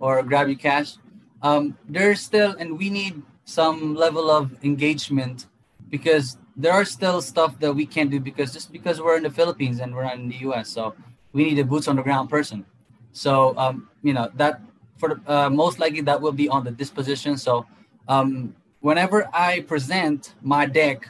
or 0.00 0.22
grab 0.22 0.48
your 0.48 0.58
cash. 0.58 0.96
Um, 1.42 1.76
there's 1.88 2.20
still, 2.20 2.56
and 2.58 2.78
we 2.78 2.88
need 2.88 3.22
some 3.44 3.94
level 3.94 4.30
of 4.30 4.56
engagement 4.64 5.46
because 5.90 6.38
there 6.56 6.72
are 6.72 6.84
still 6.84 7.20
stuff 7.20 7.58
that 7.60 7.72
we 7.74 7.84
can't 7.84 8.10
do 8.10 8.18
because 8.18 8.52
just 8.52 8.72
because 8.72 9.00
we're 9.00 9.16
in 9.16 9.22
the 9.22 9.30
Philippines 9.30 9.80
and 9.80 9.94
we're 9.94 10.04
not 10.04 10.14
in 10.14 10.28
the 10.28 10.36
US, 10.48 10.70
so 10.70 10.94
we 11.32 11.44
need 11.44 11.58
a 11.58 11.64
boots 11.64 11.86
on 11.86 11.96
the 11.96 12.02
ground 12.02 12.30
person. 12.30 12.64
So 13.12 13.56
um, 13.58 13.90
you 14.02 14.14
know 14.14 14.30
that 14.36 14.60
for 14.96 15.08
the, 15.10 15.20
uh, 15.30 15.50
most 15.50 15.78
likely 15.78 16.00
that 16.02 16.20
will 16.20 16.32
be 16.32 16.48
on 16.48 16.64
the 16.64 16.70
disposition. 16.70 17.36
So 17.36 17.66
um, 18.08 18.54
whenever 18.80 19.28
I 19.32 19.60
present 19.60 20.34
my 20.42 20.66
deck 20.66 21.08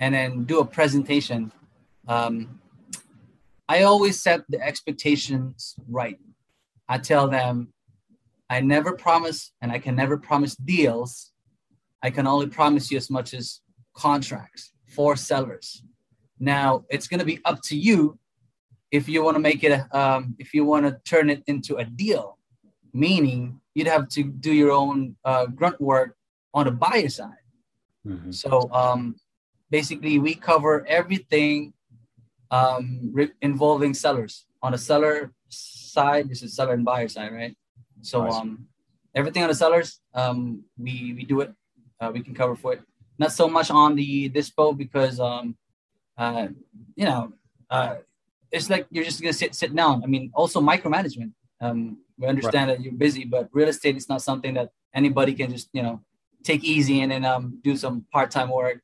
and 0.00 0.14
then 0.14 0.44
do 0.44 0.60
a 0.60 0.64
presentation, 0.64 1.52
um, 2.08 2.60
I 3.68 3.82
always 3.82 4.20
set 4.20 4.40
the 4.48 4.60
expectations 4.60 5.76
right. 5.88 6.18
I 6.88 6.98
tell 6.98 7.28
them 7.28 7.72
I 8.50 8.60
never 8.60 8.92
promise 8.92 9.52
and 9.62 9.72
I 9.72 9.78
can 9.78 9.94
never 9.94 10.18
promise 10.18 10.56
deals. 10.56 11.32
I 12.02 12.10
can 12.10 12.26
only 12.26 12.48
promise 12.48 12.90
you 12.90 12.96
as 12.96 13.08
much 13.08 13.32
as 13.34 13.60
contracts 13.94 14.72
for 14.86 15.16
sellers. 15.16 15.82
Now 16.38 16.84
it's 16.90 17.06
going 17.06 17.20
to 17.20 17.26
be 17.26 17.38
up 17.44 17.62
to 17.66 17.76
you 17.76 18.18
if 18.90 19.08
you 19.08 19.22
want 19.22 19.36
to 19.36 19.40
make 19.40 19.64
it, 19.64 19.80
um, 19.94 20.34
if 20.38 20.52
you 20.52 20.64
want 20.64 20.84
to 20.84 21.00
turn 21.08 21.30
it 21.30 21.42
into 21.46 21.76
a 21.76 21.84
deal, 21.84 22.36
meaning 22.92 23.60
you'd 23.74 23.86
have 23.86 24.08
to 24.10 24.24
do 24.24 24.52
your 24.52 24.70
own 24.70 25.16
uh, 25.24 25.46
grunt 25.46 25.80
work 25.80 26.16
on 26.54 26.66
the 26.66 26.70
buyer 26.72 27.08
side. 27.08 27.42
Mm-hmm. 28.06 28.30
So 28.32 28.70
um, 28.72 29.16
basically, 29.70 30.18
we 30.18 30.34
cover 30.34 30.86
everything 30.86 31.72
um, 32.50 33.10
re- 33.12 33.32
involving 33.40 33.94
sellers. 33.94 34.46
On 34.62 34.72
the 34.72 34.78
seller 34.78 35.32
side, 35.48 36.28
this 36.28 36.42
is 36.42 36.54
seller 36.54 36.74
and 36.74 36.84
buyer 36.84 37.08
side, 37.08 37.32
right? 37.32 37.56
So 38.02 38.28
um, 38.28 38.66
everything 39.14 39.42
on 39.42 39.48
the 39.48 39.54
sellers, 39.54 40.00
um, 40.14 40.64
we 40.76 41.14
we 41.14 41.24
do 41.24 41.40
it. 41.40 41.52
Uh, 42.00 42.10
we 42.12 42.20
can 42.20 42.34
cover 42.34 42.56
for 42.56 42.74
it 42.74 42.82
not 43.18 43.32
so 43.32 43.48
much 43.48 43.70
on 43.70 43.94
the 43.94 44.28
dispo 44.30 44.76
because 44.76 45.20
um 45.20 45.56
uh 46.18 46.48
you 46.96 47.04
know 47.04 47.32
uh 47.70 47.96
it's 48.50 48.68
like 48.68 48.86
you're 48.90 49.04
just 49.04 49.20
gonna 49.22 49.32
sit 49.32 49.54
sit 49.54 49.74
down. 49.74 50.02
I 50.04 50.06
mean, 50.06 50.30
also 50.34 50.60
micromanagement. 50.60 51.32
Um, 51.58 51.98
we 52.18 52.26
understand 52.26 52.68
right. 52.68 52.76
that 52.76 52.84
you're 52.84 52.92
busy, 52.92 53.24
but 53.24 53.48
real 53.52 53.68
estate 53.68 53.96
is 53.96 54.08
not 54.12 54.20
something 54.20 54.52
that 54.54 54.68
anybody 54.92 55.32
can 55.32 55.48
just 55.50 55.68
you 55.72 55.82
know 55.82 55.96
take 56.42 56.64
easy 56.64 57.00
and 57.00 57.12
then 57.12 57.24
um 57.24 57.58
do 57.62 57.76
some 57.76 58.04
part 58.12 58.30
time 58.30 58.50
work 58.50 58.82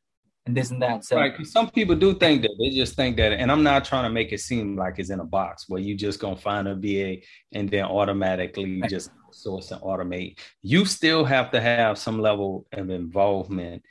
and 0.49 0.57
this 0.57 0.71
and 0.71 0.83
that. 0.83 1.05
So 1.05 1.17
right, 1.17 1.31
because 1.31 1.53
some 1.53 1.71
people 1.71 1.95
do 1.95 2.15
think 2.15 2.43
that 2.43 2.57
they 2.59 2.71
just 2.71 2.97
think 2.97 3.17
that, 3.19 3.33
and 3.33 3.53
I'm 3.53 3.63
not 3.63 3.85
trying 3.85 4.05
to 4.05 4.11
make 4.11 4.33
it 4.33 4.41
seem 4.41 4.77
like 4.77 4.99
it's 4.99 5.11
in 5.11 5.21
a 5.21 5.25
box 5.25 5.67
where 5.69 5.81
you 5.81 5.95
just 5.95 6.19
gonna 6.19 6.37
find 6.37 6.67
a 6.67 6.75
VA 6.75 7.23
and 7.53 7.71
then 7.71 7.85
automatically 7.85 8.81
right. 8.81 8.91
just 8.91 9.11
source 9.31 9.71
and 9.71 9.81
automate. 9.83 10.39
You 10.63 10.85
still 10.87 11.25
have 11.25 11.53
to 11.53 11.61
have 11.61 11.99
some 11.99 12.21
level 12.21 12.67
of 12.73 12.91
involvement 12.91 13.83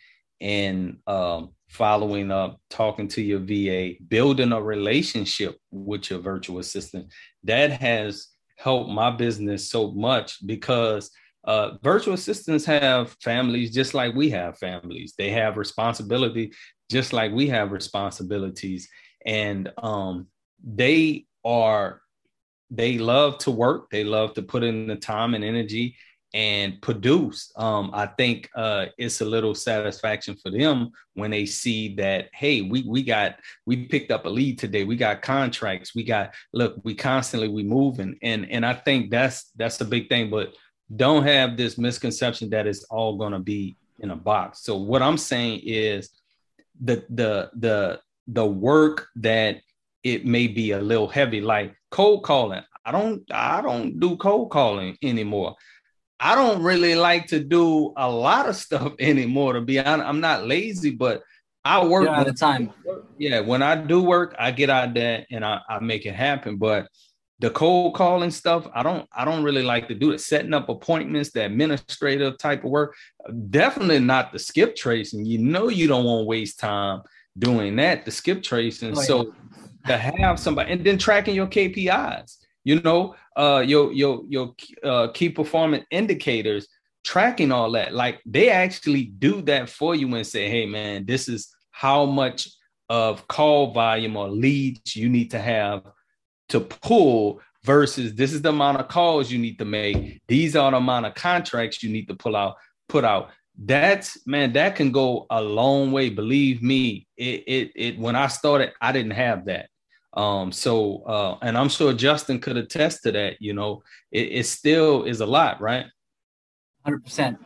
and 0.42 0.98
um, 1.08 1.52
following 1.70 2.32
up, 2.32 2.60
talking 2.70 3.08
to 3.10 3.22
your 3.22 3.40
VA, 3.40 3.94
building 4.08 4.52
a 4.52 4.62
relationship 4.62 5.58
with 5.72 6.10
your 6.10 6.20
virtual 6.20 6.60
assistant. 6.60 7.12
That 7.44 7.72
has 7.72 8.28
helped 8.58 8.90
my 8.90 9.12
business 9.12 9.70
so 9.70 9.92
much 9.92 10.46
because 10.46 11.12
uh, 11.48 11.78
virtual 11.82 12.14
assistants 12.14 12.66
have 12.66 13.16
families 13.24 13.74
just 13.74 13.94
like 13.94 14.14
we 14.14 14.30
have 14.30 14.58
families. 14.60 15.14
They 15.18 15.32
have 15.32 15.58
responsibility 15.58 16.52
just 16.92 17.14
like 17.14 17.32
we 17.32 17.48
have 17.48 17.72
responsibilities, 17.72 18.88
and 19.26 19.72
um, 19.78 20.28
they 20.64 21.26
are 21.44 22.02
they 22.70 22.98
love 22.98 23.38
to 23.40 23.52
work. 23.52 23.90
They 23.90 24.04
love 24.04 24.34
to 24.36 24.42
put 24.42 24.64
in 24.64 24.88
the 24.88 24.98
time 24.98 25.34
and 25.34 25.44
energy 25.44 25.96
and 26.34 26.82
produce, 26.82 27.52
um, 27.56 27.90
I 27.94 28.06
think 28.06 28.50
uh, 28.56 28.88
it's 28.98 29.22
a 29.22 29.26
little 29.26 29.56
satisfaction 29.56 30.36
for 30.36 30.52
them 30.52 30.92
when 31.14 31.32
they 31.32 31.46
see 31.46 31.96
that, 31.96 32.30
hey, 32.34 32.62
we 32.62 32.84
we 32.84 33.02
got 33.02 33.40
we 33.66 33.86
picked 33.86 34.12
up 34.12 34.26
a 34.26 34.30
lead 34.30 34.60
today. 34.60 34.84
We 34.84 34.98
got 34.98 35.22
contracts. 35.22 35.96
We 35.96 36.04
got 36.04 36.34
look, 36.54 36.76
we 36.84 36.96
constantly 36.96 37.48
we 37.48 37.64
moving, 37.64 38.18
and 38.22 38.50
and 38.52 38.66
I 38.66 38.74
think 38.74 39.10
that's 39.10 39.52
that's 39.56 39.78
the 39.78 39.86
big 39.86 40.10
thing. 40.10 40.30
But 40.30 40.54
don't 40.96 41.24
have 41.24 41.58
this 41.58 41.78
misconception 41.78 42.50
that 42.52 42.68
it's 42.68 42.84
all 42.86 43.18
going 43.18 43.34
to 43.34 43.40
be 43.40 43.76
in 44.00 44.12
a 44.12 44.16
box. 44.16 44.62
So 44.64 44.78
what 44.78 45.02
I'm 45.02 45.18
saying 45.18 45.62
is 45.64 46.10
the 46.80 47.04
the 47.10 47.50
the 47.56 48.00
the 48.28 48.46
work 48.46 49.08
that 49.18 49.62
it 50.04 50.26
may 50.26 50.48
be 50.48 50.72
a 50.72 50.82
little 50.82 51.08
heavy, 51.08 51.42
like 51.42 51.76
cold 51.92 52.24
calling. 52.24 52.64
I 52.86 52.92
don't 52.92 53.24
I 53.32 53.62
don't 53.62 54.00
do 54.00 54.16
cold 54.18 54.52
calling 54.52 54.98
anymore. 55.02 55.56
I 56.20 56.36
don't 56.36 56.64
really 56.64 56.96
like 56.96 57.28
to 57.28 57.40
do 57.40 57.94
a 57.96 58.10
lot 58.10 58.48
of 58.48 58.56
stuff 58.56 58.94
anymore. 59.00 59.54
To 59.54 59.62
be 59.62 59.80
honest, 59.80 60.08
I'm 60.08 60.22
not 60.22 60.48
lazy, 60.48 60.92
but 60.92 61.24
I 61.66 61.86
work 61.86 62.08
all 62.08 62.24
the 62.24 62.34
time. 62.34 62.72
Yeah, 63.18 63.42
when 63.42 63.62
I 63.62 63.76
do 63.76 64.02
work, 64.02 64.36
I 64.40 64.52
get 64.52 64.70
out 64.70 64.94
there 64.94 65.26
and 65.30 65.44
I, 65.44 65.60
I 65.68 65.80
make 65.80 66.06
it 66.06 66.16
happen. 66.16 66.56
But 66.56 66.88
the 67.40 67.50
cold 67.52 67.96
calling 67.96 68.32
stuff, 68.32 68.68
I 68.74 68.84
don't 68.84 69.08
I 69.14 69.26
don't 69.26 69.44
really 69.44 69.64
like 69.64 69.88
to 69.90 69.96
do 69.96 70.12
it. 70.12 70.22
Setting 70.22 70.54
up 70.54 70.70
appointments, 70.70 71.32
the 71.32 71.46
administrative 71.46 72.38
type 72.38 72.64
of 72.64 72.72
work, 72.72 72.96
definitely 73.50 74.00
not 74.00 74.34
the 74.34 74.40
skip 74.40 74.76
tracing. 74.76 75.26
You 75.26 75.38
know 75.40 75.70
you 75.70 75.88
don't 75.88 76.06
want 76.06 76.22
to 76.22 76.26
waste 76.26 76.60
time 76.60 77.02
doing 77.38 77.76
that, 77.76 78.06
the 78.06 78.12
skip 78.12 78.42
tracing. 78.42 78.98
Oh, 78.98 79.02
yeah. 79.02 79.08
So 79.08 79.34
to 79.86 79.98
have 79.98 80.40
somebody 80.40 80.72
and 80.72 80.84
then 80.84 80.98
tracking 80.98 81.36
your 81.36 81.48
KPIs 81.48 82.38
you 82.68 82.82
know, 82.82 83.16
uh, 83.38 83.64
your 83.66 83.94
your 83.94 84.24
your 84.28 84.54
uh, 84.84 85.08
key 85.14 85.30
performance 85.30 85.86
indicators, 85.90 86.68
tracking 87.06 87.50
all 87.50 87.72
that. 87.72 87.94
Like 87.94 88.20
they 88.26 88.50
actually 88.50 89.06
do 89.06 89.42
that 89.44 89.70
for 89.70 89.96
you 89.96 90.14
and 90.14 90.28
say, 90.28 90.50
hey 90.50 90.66
man, 90.66 91.06
this 91.06 91.30
is 91.30 91.48
how 91.72 92.04
much 92.04 92.50
of 92.90 93.26
call 93.30 93.72
volume 93.72 94.18
or 94.18 94.28
leads 94.28 94.98
you 94.98 95.08
need 95.08 95.32
to 95.32 95.40
have 95.40 95.84
to 96.50 96.62
pull 96.62 97.42
versus 97.64 98.16
this 98.16 98.34
is 98.34 98.42
the 98.42 98.50
amount 98.50 98.80
of 98.80 98.88
calls 98.88 99.32
you 99.32 99.38
need 99.38 99.60
to 99.60 99.66
make. 99.66 100.22
These 100.28 100.56
are 100.56 100.72
the 100.72 100.78
amount 100.78 101.06
of 101.06 101.16
contracts 101.16 101.84
you 101.84 101.90
need 101.90 102.08
to 102.08 102.16
pull 102.16 102.36
out, 102.36 102.56
put 102.88 103.04
out. 103.04 103.30
that's 103.60 104.26
man, 104.28 104.54
that 104.54 104.76
can 104.76 104.92
go 104.92 105.26
a 105.30 105.42
long 105.42 105.92
way. 105.92 106.10
Believe 106.10 106.62
me, 106.62 107.08
it 107.18 107.44
it, 107.48 107.72
it 107.76 108.00
when 108.00 108.16
I 108.16 108.28
started, 108.28 108.72
I 108.82 108.92
didn't 108.92 109.18
have 109.26 109.46
that. 109.46 109.70
Um, 110.14 110.52
so 110.52 111.04
uh, 111.04 111.38
and 111.42 111.58
I'm 111.58 111.70
sure 111.70 111.94
Justin 111.94 112.40
could 112.40 112.58
attest 112.58 113.04
to 113.04 113.12
that, 113.12 113.42
you 113.42 113.54
know, 113.54 113.84
it, 114.12 114.28
it 114.40 114.46
still 114.46 115.04
is 115.04 115.20
a 115.22 115.26
lot, 115.26 115.60
right? 115.60 115.86
Hundred 116.84 116.98
um, 116.98 117.04
percent. 117.04 117.38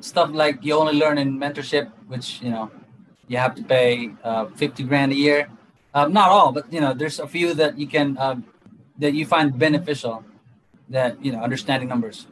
Stuff 0.00 0.30
like 0.32 0.64
you 0.64 0.74
only 0.74 0.94
learn 0.94 1.18
in 1.18 1.38
mentorship, 1.38 1.90
which 2.08 2.42
you 2.42 2.50
know 2.50 2.70
you 3.28 3.38
have 3.38 3.54
to 3.54 3.62
pay 3.62 4.10
uh, 4.24 4.46
50 4.56 4.82
grand 4.84 5.12
a 5.12 5.14
year. 5.14 5.48
Um, 5.94 6.12
not 6.12 6.30
all, 6.30 6.52
but 6.52 6.72
you 6.72 6.80
know, 6.80 6.94
there's 6.94 7.20
a 7.20 7.26
few 7.26 7.54
that 7.54 7.78
you 7.78 7.86
can 7.86 8.16
um, 8.18 8.44
that 8.98 9.12
you 9.14 9.26
find 9.26 9.58
beneficial. 9.58 10.24
That 10.88 11.22
you 11.24 11.32
know, 11.32 11.40
understanding 11.40 11.88
numbers. 11.88 12.26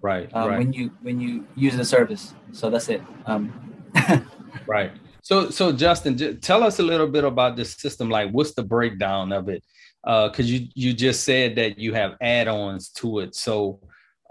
Right, 0.00 0.30
um, 0.34 0.48
right. 0.48 0.58
When 0.58 0.72
you 0.72 0.90
when 1.02 1.20
you 1.20 1.46
use 1.54 1.76
the 1.76 1.84
service, 1.84 2.34
so 2.52 2.70
that's 2.70 2.88
it. 2.88 3.02
Um, 3.26 3.52
right. 4.66 4.92
So 5.22 5.50
so 5.50 5.72
Justin, 5.72 6.18
j- 6.18 6.34
tell 6.34 6.62
us 6.62 6.80
a 6.80 6.82
little 6.82 7.06
bit 7.06 7.24
about 7.24 7.56
this 7.56 7.74
system. 7.74 8.10
Like, 8.10 8.30
what's 8.30 8.52
the 8.54 8.62
breakdown 8.62 9.32
of 9.32 9.48
it? 9.48 9.64
Because 10.04 10.46
uh, 10.46 10.52
you 10.52 10.68
you 10.74 10.92
just 10.92 11.24
said 11.24 11.56
that 11.56 11.78
you 11.78 11.94
have 11.94 12.16
add-ons 12.20 12.90
to 12.90 13.20
it. 13.20 13.34
So 13.34 13.80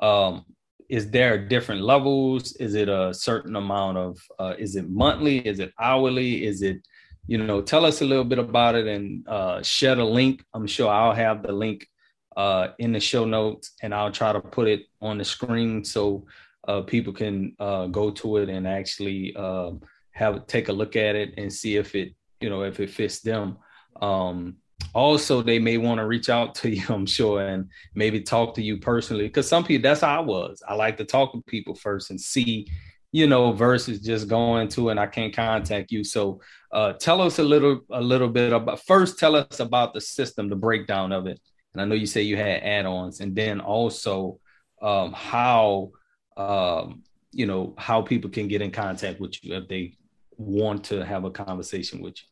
um, 0.02 0.46
is 0.90 1.10
there 1.10 1.38
different 1.38 1.82
levels? 1.82 2.52
Is 2.58 2.76
it 2.76 2.90
a 2.90 3.14
certain 3.14 3.56
amount 3.56 3.98
of? 3.98 4.20
Uh, 4.38 4.54
is 4.60 4.76
it 4.76 4.90
monthly? 4.90 5.40
Is 5.48 5.60
it 5.60 5.72
hourly? 5.80 6.44
Is 6.46 6.62
it 6.62 6.86
you 7.32 7.38
know? 7.38 7.62
Tell 7.62 7.86
us 7.86 8.02
a 8.02 8.06
little 8.06 8.26
bit 8.26 8.40
about 8.40 8.76
it 8.76 8.88
and 8.88 9.26
uh, 9.26 9.62
share 9.64 9.96
the 9.96 10.04
link. 10.04 10.44
I'm 10.54 10.68
sure 10.68 10.90
I'll 10.90 11.14
have 11.14 11.44
the 11.44 11.54
link 11.54 11.88
uh, 12.36 12.70
in 12.78 12.92
the 12.92 13.00
show 13.00 13.24
notes, 13.24 13.72
and 13.82 13.96
I'll 13.96 14.12
try 14.12 14.34
to 14.34 14.42
put 14.42 14.68
it 14.68 14.82
on 15.02 15.18
the 15.18 15.24
screen 15.24 15.86
so 15.86 16.26
uh, 16.68 16.82
people 16.82 17.14
can 17.14 17.56
uh, 17.58 17.88
go 17.88 18.12
to 18.12 18.38
it 18.38 18.50
and 18.50 18.68
actually 18.68 19.34
uh, 19.38 19.72
have 20.12 20.46
take 20.48 20.68
a 20.68 20.74
look 20.74 20.98
at 20.98 21.16
it 21.16 21.34
and 21.38 21.52
see 21.52 21.78
if 21.78 21.96
it 21.96 22.14
you 22.42 22.50
know 22.50 22.64
if 22.64 22.82
it 22.82 22.90
fits 22.90 23.22
them. 23.22 23.58
Um, 24.02 24.58
also 24.94 25.42
they 25.42 25.60
may 25.60 25.78
want 25.78 26.00
to 26.00 26.06
reach 26.06 26.30
out 26.30 26.56
to 26.56 26.70
you 26.76 26.84
i'm 26.90 27.06
sure 27.06 27.40
and 27.40 27.70
maybe 27.94 28.20
talk 28.20 28.56
to 28.56 28.64
you 28.64 28.78
personally 28.78 29.28
because 29.28 29.48
some 29.48 29.64
people 29.64 29.88
that's 29.88 30.02
how 30.02 30.18
i 30.18 30.20
was 30.20 30.62
i 30.68 30.74
like 30.74 30.98
to 30.98 31.06
talk 31.06 31.32
to 31.32 31.42
people 31.44 31.76
first 31.76 32.10
and 32.10 32.20
see 32.20 32.68
you 33.12 33.28
know 33.28 33.52
versus 33.52 34.00
just 34.00 34.28
going 34.28 34.68
to 34.70 34.90
and 34.90 35.00
i 35.00 35.06
can't 35.06 35.36
contact 35.36 35.92
you. 35.92 36.04
So 36.04 36.42
uh, 36.72 36.94
tell 36.94 37.22
us 37.22 37.40
a 37.40 37.44
little 37.44 37.82
a 37.92 38.02
little 38.02 38.30
bit 38.30 38.54
about 38.54 38.86
first 38.86 39.20
tell 39.20 39.36
us 39.36 39.60
about 39.60 39.94
the 39.94 40.02
system 40.02 40.50
the 40.50 40.56
breakdown 40.56 41.12
of 41.12 41.28
it. 41.28 41.40
And 41.74 41.82
i 41.82 41.86
know 41.86 41.96
you 41.96 42.06
say 42.06 42.22
you 42.22 42.38
had 42.38 42.64
add-ons. 42.64 43.20
And 43.20 43.36
then 43.36 43.60
also 43.60 44.40
um, 44.82 45.14
how 45.14 45.92
um, 46.38 47.04
you 47.32 47.46
know 47.46 47.74
how 47.78 48.02
people 48.02 48.30
can 48.30 48.48
get 48.48 48.62
in 48.62 48.72
contact 48.72 49.20
with 49.20 49.44
you 49.44 49.56
if 49.56 49.68
they 49.68 49.98
want 50.38 50.84
to 50.86 51.06
have 51.06 51.24
a 51.24 51.32
conversation 51.32 52.02
with 52.02 52.16
you. 52.18 52.28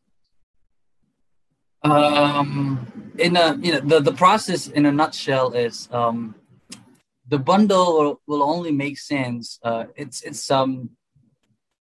Um, 1.90 3.12
in 3.18 3.36
a 3.36 3.56
you 3.56 3.72
know 3.72 3.80
the 3.80 4.00
the 4.00 4.12
process 4.12 4.68
in 4.68 4.86
a 4.86 4.92
nutshell 4.92 5.52
is 5.52 5.88
um, 5.92 6.34
the 7.30 7.38
bundle 7.38 8.20
will, 8.26 8.42
only 8.42 8.72
make 8.72 8.98
sense. 8.98 9.58
Uh, 9.62 9.84
it's 9.96 10.22
it's 10.22 10.50
um 10.50 10.90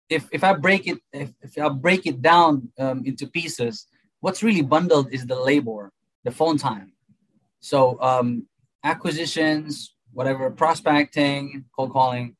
if 0.08 0.28
if 0.30 0.44
I 0.44 0.52
break 0.54 0.86
it 0.86 0.98
if, 1.12 1.30
if 1.42 1.58
I 1.58 1.68
break 1.68 2.06
it 2.06 2.22
down 2.22 2.70
um, 2.78 3.02
into 3.04 3.26
pieces, 3.26 3.86
what's 4.20 4.42
really 4.42 4.62
bundled 4.62 5.12
is 5.12 5.26
the 5.26 5.38
labor, 5.50 5.92
the 6.22 6.30
phone 6.30 6.56
time. 6.56 6.92
So 7.60 8.00
um, 8.00 8.46
acquisitions, 8.84 9.94
whatever 10.12 10.50
prospecting, 10.50 11.64
cold 11.74 11.92
calling, 11.92 12.36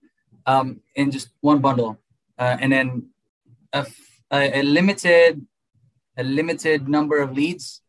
um, 0.47 0.81
in 0.95 1.11
just 1.11 1.31
one 1.41 1.59
bundle, 1.59 1.99
uh, 2.39 2.57
and 2.61 2.73
then 2.73 3.09
a, 3.73 3.87
a, 4.31 4.61
a 4.61 4.63
limited 4.63 5.45
a 6.17 6.23
limited 6.23 6.89
number 6.89 7.19
of 7.19 7.33
leads. 7.33 7.83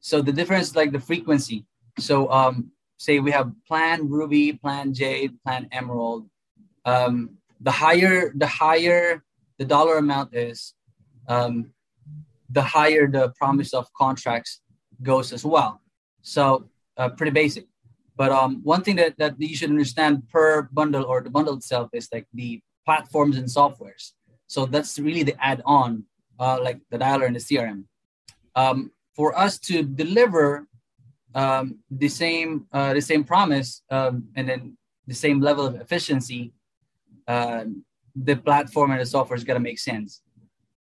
So 0.00 0.22
the 0.22 0.32
difference 0.32 0.74
like 0.74 0.90
the 0.90 0.98
frequency. 0.98 1.66
So 1.98 2.30
um, 2.32 2.72
say 3.00 3.18
we 3.18 3.30
have 3.30 3.50
plan 3.66 4.08
ruby, 4.10 4.52
plan 4.52 4.92
jade, 4.92 5.32
plan 5.42 5.66
emerald. 5.72 6.28
Um, 6.84 7.38
the 7.58 7.70
higher 7.70 8.30
the 8.36 8.46
higher 8.46 9.24
the 9.58 9.64
dollar 9.64 9.96
amount 9.96 10.34
is, 10.34 10.74
um, 11.26 11.72
the 12.50 12.62
higher 12.62 13.06
the 13.06 13.32
promise 13.40 13.72
of 13.72 13.92
contracts 13.94 14.60
goes 15.02 15.32
as 15.32 15.44
well. 15.44 15.80
So 16.20 16.68
uh, 16.98 17.08
pretty 17.08 17.32
basic. 17.32 17.64
But 18.16 18.32
um, 18.32 18.60
one 18.62 18.82
thing 18.82 18.96
that, 18.96 19.16
that 19.16 19.34
you 19.38 19.56
should 19.56 19.70
understand 19.70 20.28
per 20.28 20.68
bundle 20.70 21.04
or 21.04 21.22
the 21.22 21.30
bundle 21.30 21.54
itself 21.54 21.88
is 21.94 22.08
like 22.12 22.26
the 22.34 22.60
platforms 22.84 23.38
and 23.38 23.48
softwares. 23.48 24.12
So 24.46 24.66
that's 24.66 24.98
really 24.98 25.22
the 25.22 25.36
add-on 25.42 26.04
uh, 26.38 26.58
like 26.62 26.80
the 26.90 26.98
dialer 26.98 27.26
and 27.26 27.36
the 27.36 27.40
CRM. 27.40 27.84
Um, 28.56 28.90
for 29.16 29.38
us 29.38 29.58
to 29.68 29.82
deliver 29.82 30.66
um, 31.34 31.78
the 31.90 32.08
same 32.08 32.66
uh, 32.72 32.92
the 32.94 33.00
same 33.00 33.24
promise 33.24 33.82
um, 33.90 34.24
and 34.36 34.48
then 34.48 34.76
the 35.06 35.14
same 35.14 35.40
level 35.40 35.66
of 35.66 35.74
efficiency, 35.80 36.52
uh, 37.26 37.64
the 38.14 38.36
platform 38.36 38.90
and 38.90 39.00
the 39.00 39.06
software 39.06 39.36
is 39.36 39.44
gonna 39.44 39.60
make 39.60 39.78
sense. 39.78 40.22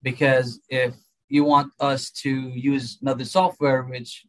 Because 0.03 0.59
if 0.69 0.95
you 1.29 1.43
want 1.43 1.71
us 1.79 2.11
to 2.11 2.29
use 2.49 2.97
another 3.01 3.25
software, 3.25 3.83
which 3.83 4.25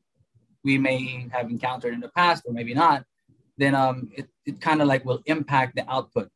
we 0.65 0.79
may 0.79 1.29
have 1.31 1.51
encountered 1.51 1.95
in 1.95 2.01
the 2.01 2.09
past 2.09 2.45
or 2.47 2.53
maybe 2.53 2.75
not, 2.75 3.05
then 3.59 3.75
um, 3.75 4.09
it, 4.17 4.27
it 4.45 4.61
kind 4.61 4.83
of 4.83 4.89
like 4.89 5.05
will 5.05 5.23
impact 5.27 5.77
the 5.77 5.91
output. 5.91 6.31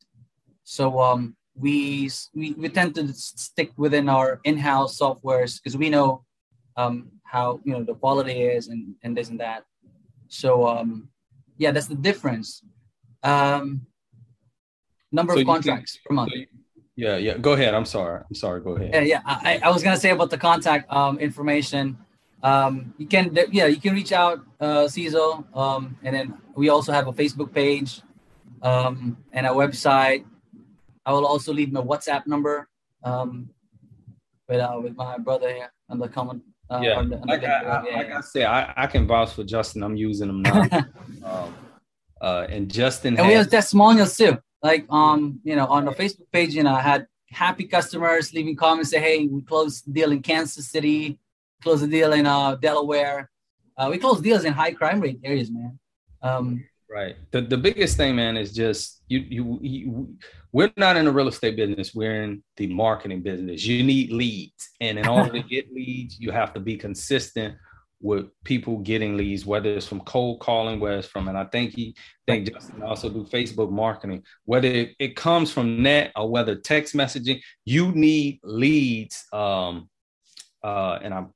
So 0.65 1.01
um, 1.01 1.37
we, 1.55 2.11
we, 2.35 2.53
we 2.53 2.69
tend 2.69 2.95
to 2.95 3.13
stick 3.13 3.73
within 3.77 4.09
our 4.09 4.41
in-house 4.45 4.99
softwares 4.99 5.61
because 5.61 5.77
we 5.77 5.91
know 5.91 6.25
um, 6.77 7.11
how 7.31 7.61
you 7.65 7.73
know 7.73 7.85
the 7.85 7.95
quality 7.95 8.43
is 8.43 8.69
and, 8.69 8.95
and 9.05 9.17
this 9.17 9.29
and 9.31 9.39
that. 9.39 9.63
So 10.29 10.67
um, 10.67 11.09
yeah, 11.59 11.71
that's 11.71 11.87
the 11.87 11.95
difference. 11.95 12.63
Um, 13.23 13.87
number 15.13 15.35
so 15.35 15.41
of 15.41 15.47
contracts 15.47 15.93
can, 15.93 16.01
per 16.07 16.15
month. 16.15 16.33
So 16.35 16.41
yeah, 16.97 17.17
yeah. 17.17 17.39
Go 17.39 17.53
ahead. 17.53 17.75
I'm 17.75 17.85
sorry. 17.85 18.23
I'm 18.29 18.35
sorry. 18.35 18.61
Go 18.61 18.77
ahead. 18.77 18.91
Yeah, 18.93 19.01
yeah. 19.01 19.21
I, 19.25 19.61
I 19.63 19.71
was 19.71 19.83
gonna 19.83 19.97
say 19.97 20.11
about 20.11 20.31
the 20.31 20.39
contact 20.39 20.91
um, 20.93 21.19
information. 21.19 21.97
Um, 22.43 22.95
you 22.99 23.07
can 23.07 23.37
yeah, 23.53 23.67
you 23.67 23.81
can 23.81 23.95
reach 23.95 24.13
out 24.13 24.41
uh, 24.59 24.89
Cecil, 24.89 25.47
um, 25.55 25.97
and 26.03 26.15
then 26.17 26.35
we 26.57 26.69
also 26.69 26.91
have 26.91 27.07
a 27.07 27.13
Facebook 27.13 27.55
page 27.55 28.03
um, 28.63 29.17
and 29.33 29.47
a 29.47 29.51
website. 29.51 30.25
I 31.07 31.13
will 31.13 31.27
also 31.27 31.53
leave 31.53 31.71
my 31.71 31.81
WhatsApp 31.81 32.27
number 32.27 32.69
um, 33.05 33.51
with 34.49 34.61
uh, 34.61 34.81
with 34.83 34.97
my 34.97 35.17
brother 35.19 35.49
here 35.49 35.73
on 35.89 35.99
the 35.99 36.09
comment. 36.09 36.43
Uh, 36.71 36.81
yeah, 36.83 37.03
the, 37.03 37.17
like, 37.27 37.43
I, 37.43 37.47
I, 37.47 37.85
yeah, 37.85 37.97
like. 37.97 38.13
I 38.13 38.21
said, 38.21 38.45
I, 38.45 38.73
I 38.77 38.87
can 38.87 39.07
vouch 39.07 39.33
for 39.33 39.43
Justin. 39.43 39.83
I'm 39.83 39.97
using 39.97 40.29
them 40.29 40.43
now. 40.43 40.63
um, 41.25 41.55
uh, 42.21 42.47
and 42.49 42.71
Justin, 42.71 43.15
and 43.15 43.27
has, 43.27 43.27
we 43.27 43.35
have 43.35 43.51
testimonials 43.51 44.17
too. 44.17 44.39
Like 44.63 44.87
um, 44.89 45.41
you 45.43 45.57
know, 45.57 45.67
on 45.67 45.85
the 45.85 45.91
Facebook 45.91 46.31
page, 46.33 46.55
you 46.55 46.63
know, 46.63 46.75
I 46.75 46.81
had 46.81 47.07
happy 47.31 47.65
customers 47.65 48.33
leaving 48.33 48.55
comments 48.55 48.91
say, 48.91 49.01
"Hey, 49.01 49.27
we 49.27 49.43
closed 49.43 49.87
the 49.87 49.93
deal 49.93 50.13
in 50.13 50.23
Kansas 50.23 50.69
City, 50.69 51.19
closed 51.63 51.83
the 51.83 51.89
deal 51.89 52.13
in 52.13 52.27
uh, 52.27 52.55
Delaware. 52.55 53.31
Uh, 53.77 53.89
we 53.91 53.99
closed 53.99 54.23
deals 54.23 54.45
in 54.45 54.53
high 54.53 54.73
crime 54.73 55.01
rate 55.01 55.19
areas, 55.25 55.51
man." 55.51 55.79
Um, 56.23 56.65
right. 56.91 57.17
The 57.31 57.43
the 57.43 57.57
biggest 57.57 57.97
thing, 57.97 58.17
man, 58.17 58.37
is 58.37 58.53
just 58.53 59.03
you 59.09 59.21
you, 59.21 59.59
you 59.63 60.15
we're 60.53 60.73
not 60.77 60.97
in 60.97 61.05
the 61.05 61.13
real 61.13 61.29
estate 61.29 61.57
business. 61.57 61.95
We're 61.95 62.23
in 62.23 62.43
the 62.57 62.67
marketing 62.67 63.23
business. 63.23 63.65
You 63.65 63.83
need 63.85 64.11
leads. 64.11 64.71
And 64.81 64.99
in 64.99 65.07
order 65.07 65.33
to 65.33 65.43
get 65.49 65.73
leads 65.73 66.19
you 66.19 66.31
have 66.31 66.53
to 66.55 66.61
be 66.61 66.77
consistent 66.77 67.55
with 68.01 68.27
people 68.45 68.79
getting 68.79 69.17
leads 69.17 69.45
whether 69.45 69.71
it's 69.71 69.87
from 69.87 70.01
cold 70.01 70.41
calling 70.41 70.81
whether 70.81 70.99
it's 70.99 71.07
from 71.07 71.29
and 71.29 71.37
i 71.37 71.45
think 71.45 71.75
he 71.75 71.95
think 72.27 72.51
justin 72.51 72.83
also 72.83 73.11
do 73.11 73.25
facebook 73.25 73.71
marketing 73.71 74.23
whether 74.47 74.69
it, 74.69 74.95
it 74.99 75.17
comes 75.17 75.53
from 75.53 75.83
net 75.83 76.11
or 76.17 76.29
whether 76.31 76.55
text 76.55 76.95
messaging 76.95 77.41
you 77.67 77.93
need 77.93 78.41
leads 78.43 79.25
um 79.33 79.89
uh 80.65 80.99
and 81.03 81.13
i'm 81.13 81.29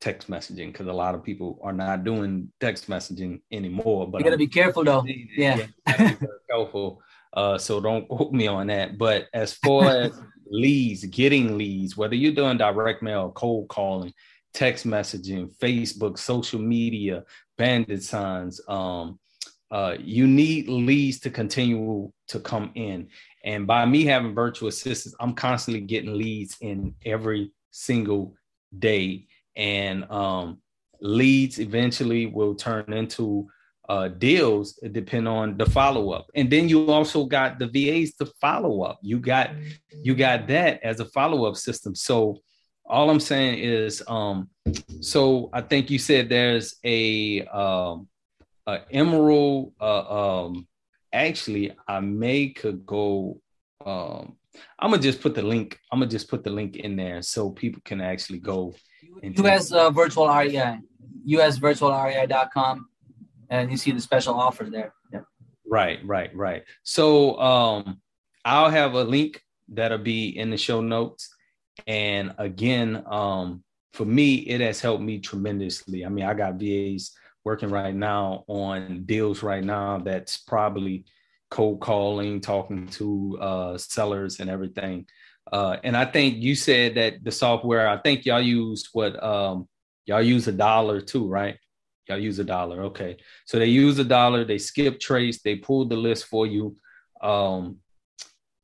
text 0.00 0.30
messaging 0.30 0.72
because 0.72 0.86
a 0.86 0.92
lot 0.92 1.14
of 1.14 1.22
people 1.22 1.58
are 1.62 1.72
not 1.72 2.04
doing 2.04 2.50
text 2.58 2.88
messaging 2.88 3.40
anymore 3.52 4.10
but 4.10 4.18
you 4.18 4.24
gotta 4.24 4.34
I'm, 4.34 4.38
be 4.38 4.46
careful 4.46 4.82
though 4.82 5.04
yeah, 5.06 5.66
yeah 5.86 6.12
careful 6.50 7.02
uh, 7.32 7.58
so 7.58 7.80
don't 7.80 8.08
quote 8.08 8.32
me 8.32 8.46
on 8.46 8.66
that. 8.68 8.98
But 8.98 9.28
as 9.32 9.52
far 9.52 9.84
as 10.02 10.20
leads, 10.48 11.04
getting 11.06 11.56
leads, 11.56 11.96
whether 11.96 12.14
you're 12.14 12.32
doing 12.32 12.58
direct 12.58 13.02
mail, 13.02 13.30
cold 13.32 13.68
calling, 13.68 14.12
text 14.52 14.86
messaging, 14.86 15.54
Facebook, 15.56 16.18
social 16.18 16.60
media, 16.60 17.24
bandit 17.56 18.02
signs, 18.02 18.60
um, 18.68 19.18
uh, 19.70 19.94
you 20.00 20.26
need 20.26 20.68
leads 20.68 21.20
to 21.20 21.30
continue 21.30 22.10
to 22.26 22.40
come 22.40 22.72
in. 22.74 23.08
And 23.44 23.66
by 23.66 23.86
me 23.86 24.04
having 24.04 24.34
virtual 24.34 24.68
assistants, 24.68 25.16
I'm 25.20 25.34
constantly 25.34 25.80
getting 25.82 26.18
leads 26.18 26.56
in 26.60 26.94
every 27.06 27.52
single 27.70 28.34
day. 28.76 29.26
And 29.56 30.10
um, 30.10 30.60
leads 31.00 31.58
eventually 31.58 32.26
will 32.26 32.54
turn 32.54 32.92
into 32.92 33.48
uh, 33.90 34.06
deals 34.06 34.78
depend 34.92 35.26
on 35.26 35.56
the 35.56 35.66
follow 35.66 36.12
up, 36.12 36.30
and 36.36 36.48
then 36.48 36.68
you 36.68 36.88
also 36.92 37.24
got 37.24 37.58
the 37.58 37.66
VAs 37.66 38.14
to 38.14 38.26
follow 38.40 38.82
up. 38.82 39.00
You 39.02 39.18
got 39.18 39.50
you 39.90 40.14
got 40.14 40.46
that 40.46 40.80
as 40.84 41.00
a 41.00 41.06
follow 41.06 41.44
up 41.44 41.56
system. 41.56 41.96
So 41.96 42.38
all 42.86 43.10
I'm 43.10 43.18
saying 43.18 43.58
is, 43.58 44.00
um, 44.06 44.48
so 45.00 45.50
I 45.52 45.60
think 45.60 45.90
you 45.90 45.98
said 45.98 46.28
there's 46.28 46.76
a 46.84 47.44
um, 47.46 48.08
a 48.68 48.78
Emerald. 48.92 49.72
Uh, 49.80 50.44
um, 50.44 50.68
actually, 51.12 51.76
I 51.88 51.98
may 51.98 52.50
could 52.50 52.86
go. 52.86 53.40
Um, 53.84 54.36
I'm 54.78 54.90
gonna 54.90 55.02
just 55.02 55.20
put 55.20 55.34
the 55.34 55.42
link. 55.42 55.80
I'm 55.90 55.98
gonna 55.98 56.10
just 56.10 56.28
put 56.28 56.44
the 56.44 56.50
link 56.50 56.76
in 56.76 56.94
there 56.94 57.22
so 57.22 57.50
people 57.50 57.82
can 57.84 58.00
actually 58.00 58.38
go. 58.38 58.74
US 59.22 59.72
uh, 59.72 59.90
virtual 59.90 60.28
REI, 60.28 60.78
usvirtualrei.com 61.26 62.86
and 63.50 63.70
you 63.70 63.76
see 63.76 63.90
the 63.90 64.00
special 64.00 64.34
offer 64.34 64.64
there. 64.64 64.94
Yeah. 65.12 65.20
Right, 65.66 65.98
right, 66.04 66.34
right. 66.34 66.62
So 66.84 67.38
um, 67.40 68.00
I'll 68.44 68.70
have 68.70 68.94
a 68.94 69.04
link 69.04 69.42
that'll 69.68 69.98
be 69.98 70.38
in 70.38 70.50
the 70.50 70.56
show 70.56 70.80
notes. 70.80 71.28
And 71.86 72.34
again, 72.38 73.04
um, 73.06 73.62
for 73.92 74.04
me, 74.04 74.36
it 74.36 74.60
has 74.60 74.80
helped 74.80 75.02
me 75.02 75.18
tremendously. 75.18 76.06
I 76.06 76.08
mean, 76.08 76.24
I 76.24 76.34
got 76.34 76.54
VAs 76.54 77.12
working 77.44 77.70
right 77.70 77.94
now 77.94 78.44
on 78.46 79.02
deals 79.04 79.42
right 79.42 79.64
now 79.64 79.98
that's 79.98 80.38
probably 80.38 81.04
cold 81.50 81.80
calling, 81.80 82.40
talking 82.40 82.86
to 82.86 83.38
uh, 83.40 83.78
sellers 83.78 84.38
and 84.38 84.48
everything. 84.48 85.06
Uh, 85.52 85.76
and 85.82 85.96
I 85.96 86.04
think 86.04 86.36
you 86.38 86.54
said 86.54 86.94
that 86.94 87.24
the 87.24 87.32
software, 87.32 87.88
I 87.88 87.98
think 87.98 88.24
y'all 88.24 88.40
use 88.40 88.88
what 88.92 89.20
um, 89.22 89.68
y'all 90.06 90.22
use 90.22 90.48
a 90.48 90.52
dialer 90.52 91.04
too, 91.04 91.26
right? 91.26 91.56
Y'all 92.08 92.18
use 92.18 92.38
a 92.38 92.44
dialer. 92.44 92.78
Okay. 92.86 93.16
So 93.46 93.58
they 93.58 93.66
use 93.66 93.98
a 93.98 94.04
dialer, 94.04 94.46
they 94.46 94.58
skip 94.58 95.00
trace, 95.00 95.42
they 95.42 95.56
pull 95.56 95.86
the 95.86 95.96
list 95.96 96.26
for 96.26 96.46
you. 96.46 96.76
Um, 97.20 97.78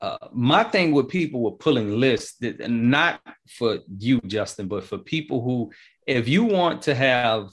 uh, 0.00 0.28
my 0.32 0.62
thing 0.62 0.92
with 0.92 1.08
people 1.08 1.42
with 1.42 1.58
pulling 1.58 1.98
lists, 1.98 2.36
that, 2.40 2.70
not 2.70 3.20
for 3.48 3.78
you, 3.98 4.20
Justin, 4.26 4.68
but 4.68 4.84
for 4.84 4.98
people 4.98 5.42
who, 5.42 5.70
if 6.06 6.28
you 6.28 6.44
want 6.44 6.82
to 6.82 6.94
have 6.94 7.48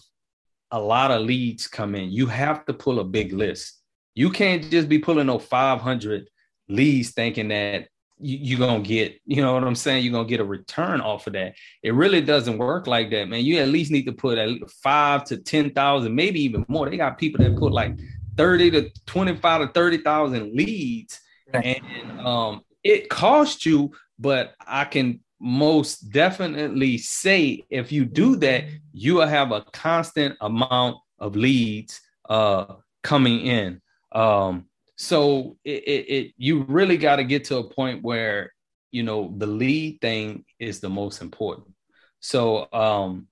a 0.72 0.80
lot 0.80 1.12
of 1.12 1.22
leads 1.22 1.68
come 1.68 1.96
in, 1.96 2.12
you 2.12 2.26
have 2.28 2.66
to 2.66 2.74
pull 2.74 3.00
a 3.00 3.04
big 3.04 3.32
list. 3.32 3.80
You 4.16 4.30
can't 4.30 4.70
just 4.70 4.90
be 4.90 5.00
pulling 5.00 5.28
no 5.28 5.40
500 5.40 6.28
leads 6.68 7.12
thinking 7.12 7.50
that 7.50 7.88
you, 8.24 8.56
are 8.56 8.68
gonna 8.68 8.84
get, 8.84 9.20
you 9.26 9.42
know 9.42 9.54
what 9.54 9.64
I'm 9.64 9.76
saying? 9.76 10.04
You're 10.04 10.14
gonna 10.14 10.28
get 10.28 10.40
a 10.40 10.46
return 10.46 11.02
off 11.02 11.28
of 11.28 11.34
that. 11.34 11.56
It 11.84 11.94
really 11.94 12.22
doesn't 12.22 12.58
work 12.58 12.88
like 12.88 13.12
that, 13.12 13.28
man. 13.28 13.44
You 13.44 13.60
at 13.60 13.68
least 13.68 13.92
need 13.92 14.06
to 14.06 14.14
put 14.14 14.38
at 14.38 14.50
five 14.70 15.24
to 15.26 15.38
ten 15.38 15.72
thousand, 15.72 16.16
maybe 16.16 16.42
even 16.42 16.66
more. 16.68 16.90
They 16.90 16.98
got 16.98 17.18
people 17.18 17.44
that 17.44 17.58
put 17.58 17.72
like 17.72 17.98
30 18.38 18.72
to 18.72 18.90
25 19.06 19.62
to 19.62 19.68
30,000 19.74 20.54
leads. 20.54 21.20
And 21.54 22.20
um, 22.20 22.62
it 22.84 23.10
costs 23.10 23.66
you, 23.66 23.92
but 24.18 24.54
I 24.66 24.86
can 24.86 25.20
most 25.40 26.10
definitely 26.12 26.98
say 26.98 27.64
if 27.70 27.92
you 27.92 28.06
do 28.06 28.36
that, 28.38 28.66
you 28.94 29.16
will 29.16 29.28
have 29.28 29.52
a 29.52 29.62
constant 29.74 30.36
amount 30.42 30.98
of 31.20 31.36
leads 31.36 32.02
uh, 32.30 32.76
coming 33.04 33.42
in. 33.42 33.82
Um, 34.12 34.66
so 34.96 35.58
it, 35.64 35.84
it, 35.84 36.10
it 36.10 36.34
you 36.38 36.64
really 36.64 36.98
got 36.98 37.18
to 37.18 37.24
get 37.24 37.46
to 37.46 37.58
a 37.58 37.70
point 37.70 38.04
where 38.04 38.54
you 38.92 39.04
know 39.04 39.34
the 39.38 39.48
lead 39.48 40.00
thing 40.02 40.46
is 40.60 40.80
the 40.80 40.90
most 40.90 41.22
important. 41.22 41.68
So 42.20 42.68
um 42.72 43.28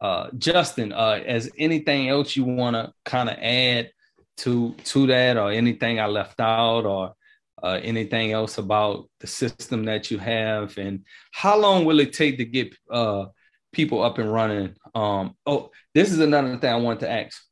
uh 0.00 0.30
justin 0.38 0.92
uh 0.92 1.20
as 1.26 1.50
anything 1.58 2.08
else 2.08 2.34
you 2.34 2.44
want 2.44 2.74
to 2.74 2.90
kind 3.04 3.28
of 3.28 3.36
add 3.38 3.90
to 4.38 4.74
to 4.82 5.06
that 5.06 5.36
or 5.36 5.50
anything 5.50 6.00
i 6.00 6.06
left 6.06 6.40
out 6.40 6.86
or 6.86 7.14
uh, 7.62 7.78
anything 7.82 8.32
else 8.32 8.58
about 8.58 9.08
the 9.20 9.26
system 9.26 9.84
that 9.84 10.10
you 10.10 10.18
have 10.18 10.78
and 10.78 11.04
how 11.32 11.58
long 11.58 11.84
will 11.84 12.00
it 12.00 12.12
take 12.12 12.38
to 12.38 12.44
get 12.44 12.74
uh, 12.90 13.26
people 13.72 14.02
up 14.02 14.18
and 14.18 14.32
running? 14.32 14.74
Um, 14.94 15.36
oh 15.46 15.70
this 15.94 16.10
is 16.10 16.20
another 16.20 16.56
thing 16.56 16.72
i 16.72 16.76
want 16.76 17.00
to 17.00 17.10
ask. 17.10 17.42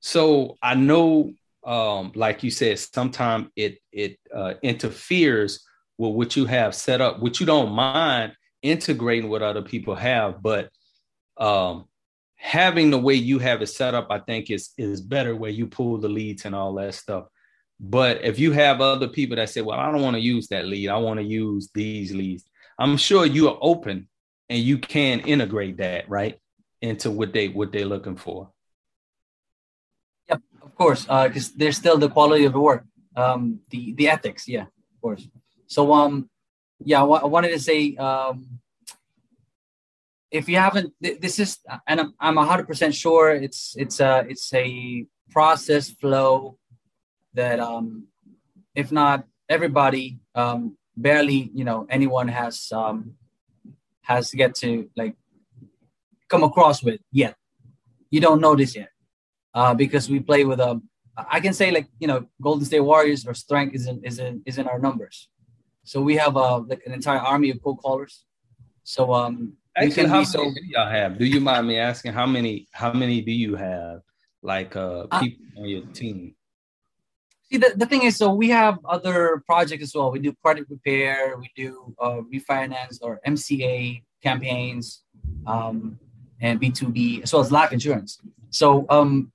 So 0.00 0.56
i 0.62 0.74
know 0.74 1.32
um, 1.66 2.12
like 2.14 2.44
you 2.44 2.50
said, 2.50 2.78
sometimes 2.78 3.48
it 3.56 3.78
it 3.92 4.18
uh, 4.34 4.54
interferes 4.62 5.64
with 5.98 6.14
what 6.14 6.36
you 6.36 6.46
have 6.46 6.74
set 6.74 7.00
up, 7.00 7.20
which 7.20 7.40
you 7.40 7.46
don't 7.46 7.72
mind 7.72 8.32
integrating 8.62 9.28
what 9.28 9.42
other 9.42 9.62
people 9.62 9.94
have, 9.94 10.42
but 10.42 10.70
um, 11.38 11.86
having 12.36 12.90
the 12.90 12.98
way 12.98 13.14
you 13.14 13.38
have 13.40 13.62
it 13.62 13.66
set 13.66 13.94
up, 13.94 14.06
I 14.10 14.20
think 14.20 14.50
is 14.50 14.70
is 14.78 15.00
better 15.00 15.34
where 15.34 15.50
you 15.50 15.66
pull 15.66 15.98
the 15.98 16.08
leads 16.08 16.44
and 16.44 16.54
all 16.54 16.74
that 16.74 16.94
stuff. 16.94 17.26
But 17.80 18.24
if 18.24 18.38
you 18.38 18.52
have 18.52 18.80
other 18.80 19.08
people 19.08 19.36
that 19.36 19.50
say, 19.50 19.60
"Well, 19.60 19.78
I 19.78 19.90
don't 19.90 20.02
want 20.02 20.14
to 20.14 20.22
use 20.22 20.46
that 20.48 20.66
lead. 20.66 20.88
I 20.88 20.98
want 20.98 21.18
to 21.18 21.26
use 21.26 21.68
these 21.74 22.14
leads," 22.14 22.44
I'm 22.78 22.96
sure 22.96 23.26
you 23.26 23.48
are 23.48 23.58
open 23.60 24.08
and 24.48 24.60
you 24.60 24.78
can 24.78 25.20
integrate 25.20 25.78
that 25.78 26.08
right 26.08 26.38
into 26.80 27.10
what 27.10 27.32
they 27.32 27.48
what 27.48 27.72
they're 27.72 27.84
looking 27.86 28.16
for 28.16 28.52
course, 30.76 31.02
because 31.02 31.48
uh, 31.50 31.52
there's 31.56 31.76
still 31.76 31.98
the 31.98 32.08
quality 32.08 32.44
of 32.44 32.52
the 32.52 32.60
work, 32.60 32.84
um, 33.16 33.60
the 33.70 33.94
the 33.94 34.08
ethics. 34.08 34.46
Yeah, 34.46 34.62
of 34.62 35.00
course. 35.00 35.28
So 35.66 35.92
um, 35.92 36.30
yeah, 36.84 37.02
I, 37.02 37.26
wanted 37.26 37.50
to 37.50 37.60
say 37.60 37.96
um, 37.96 38.60
if 40.30 40.48
you 40.48 40.56
haven't, 40.56 40.92
th- 41.02 41.20
this 41.20 41.38
is, 41.38 41.58
and 41.86 42.00
I'm 42.00 42.14
I'm 42.20 42.36
hundred 42.36 42.66
percent 42.66 42.94
sure 42.94 43.30
it's 43.30 43.74
it's 43.76 44.00
a 44.00 44.24
it's 44.28 44.52
a 44.54 45.06
process 45.30 45.90
flow 45.90 46.58
that 47.34 47.58
um, 47.58 48.08
if 48.74 48.92
not 48.92 49.24
everybody, 49.48 50.20
um, 50.34 50.76
barely 50.96 51.50
you 51.54 51.64
know 51.64 51.86
anyone 51.90 52.28
has 52.28 52.70
um 52.72 53.14
has 54.02 54.30
to 54.30 54.36
get 54.36 54.54
to 54.56 54.88
like 54.96 55.16
come 56.28 56.44
across 56.44 56.82
with 56.82 57.00
yet. 57.10 57.36
You 58.10 58.20
don't 58.20 58.40
know 58.40 58.54
this 58.54 58.76
yet 58.76 58.90
uh, 59.56 59.74
because 59.74 60.08
we 60.08 60.20
play 60.20 60.44
with 60.44 60.60
um 60.60 60.82
I 61.16 61.40
can 61.40 61.54
say 61.54 61.70
like 61.70 61.88
you 61.98 62.06
know 62.06 62.26
Golden 62.42 62.64
State 62.66 62.80
Warriors 62.80 63.26
our 63.26 63.34
strength 63.34 63.74
is 63.74 63.86
in 63.86 64.04
is 64.04 64.18
in 64.18 64.42
is 64.44 64.58
in 64.58 64.68
our 64.68 64.78
numbers. 64.78 65.28
So 65.82 66.02
we 66.02 66.14
have 66.16 66.36
uh 66.36 66.60
like 66.60 66.82
an 66.86 66.92
entire 66.92 67.18
army 67.18 67.50
of 67.50 67.62
cold 67.62 67.80
callers. 67.82 68.24
So 68.84 69.12
um 69.14 69.54
Actually, 69.78 70.08
how 70.08 70.14
many 70.14 70.24
so, 70.24 70.42
do 70.44 70.60
y'all 70.64 70.88
have? 70.88 71.18
Do 71.18 71.26
you 71.26 71.40
mind 71.40 71.68
me 71.68 71.78
asking 71.78 72.12
how 72.12 72.26
many 72.26 72.66
how 72.72 72.92
many 72.92 73.20
do 73.20 73.32
you 73.32 73.56
have 73.56 74.00
like 74.42 74.76
uh, 74.76 75.06
uh 75.10 75.20
people 75.20 75.46
uh, 75.56 75.60
on 75.60 75.68
your 75.68 75.84
team? 76.00 76.34
See 77.50 77.58
the, 77.58 77.72
the 77.76 77.86
thing 77.86 78.02
is 78.02 78.16
so 78.16 78.32
we 78.34 78.48
have 78.50 78.78
other 78.84 79.42
projects 79.46 79.84
as 79.84 79.94
well. 79.94 80.10
We 80.10 80.18
do 80.18 80.34
credit 80.44 80.66
repair, 80.68 81.36
we 81.38 81.50
do 81.56 81.94
uh 81.98 82.20
refinance 82.34 82.98
or 83.00 83.20
MCA 83.26 84.02
campaigns 84.22 85.02
um 85.46 85.98
and 86.40 86.60
B2B 86.60 87.22
as 87.22 87.32
well 87.32 87.42
as 87.42 87.50
life 87.50 87.72
insurance. 87.72 88.18
So 88.50 88.84
um 88.90 89.32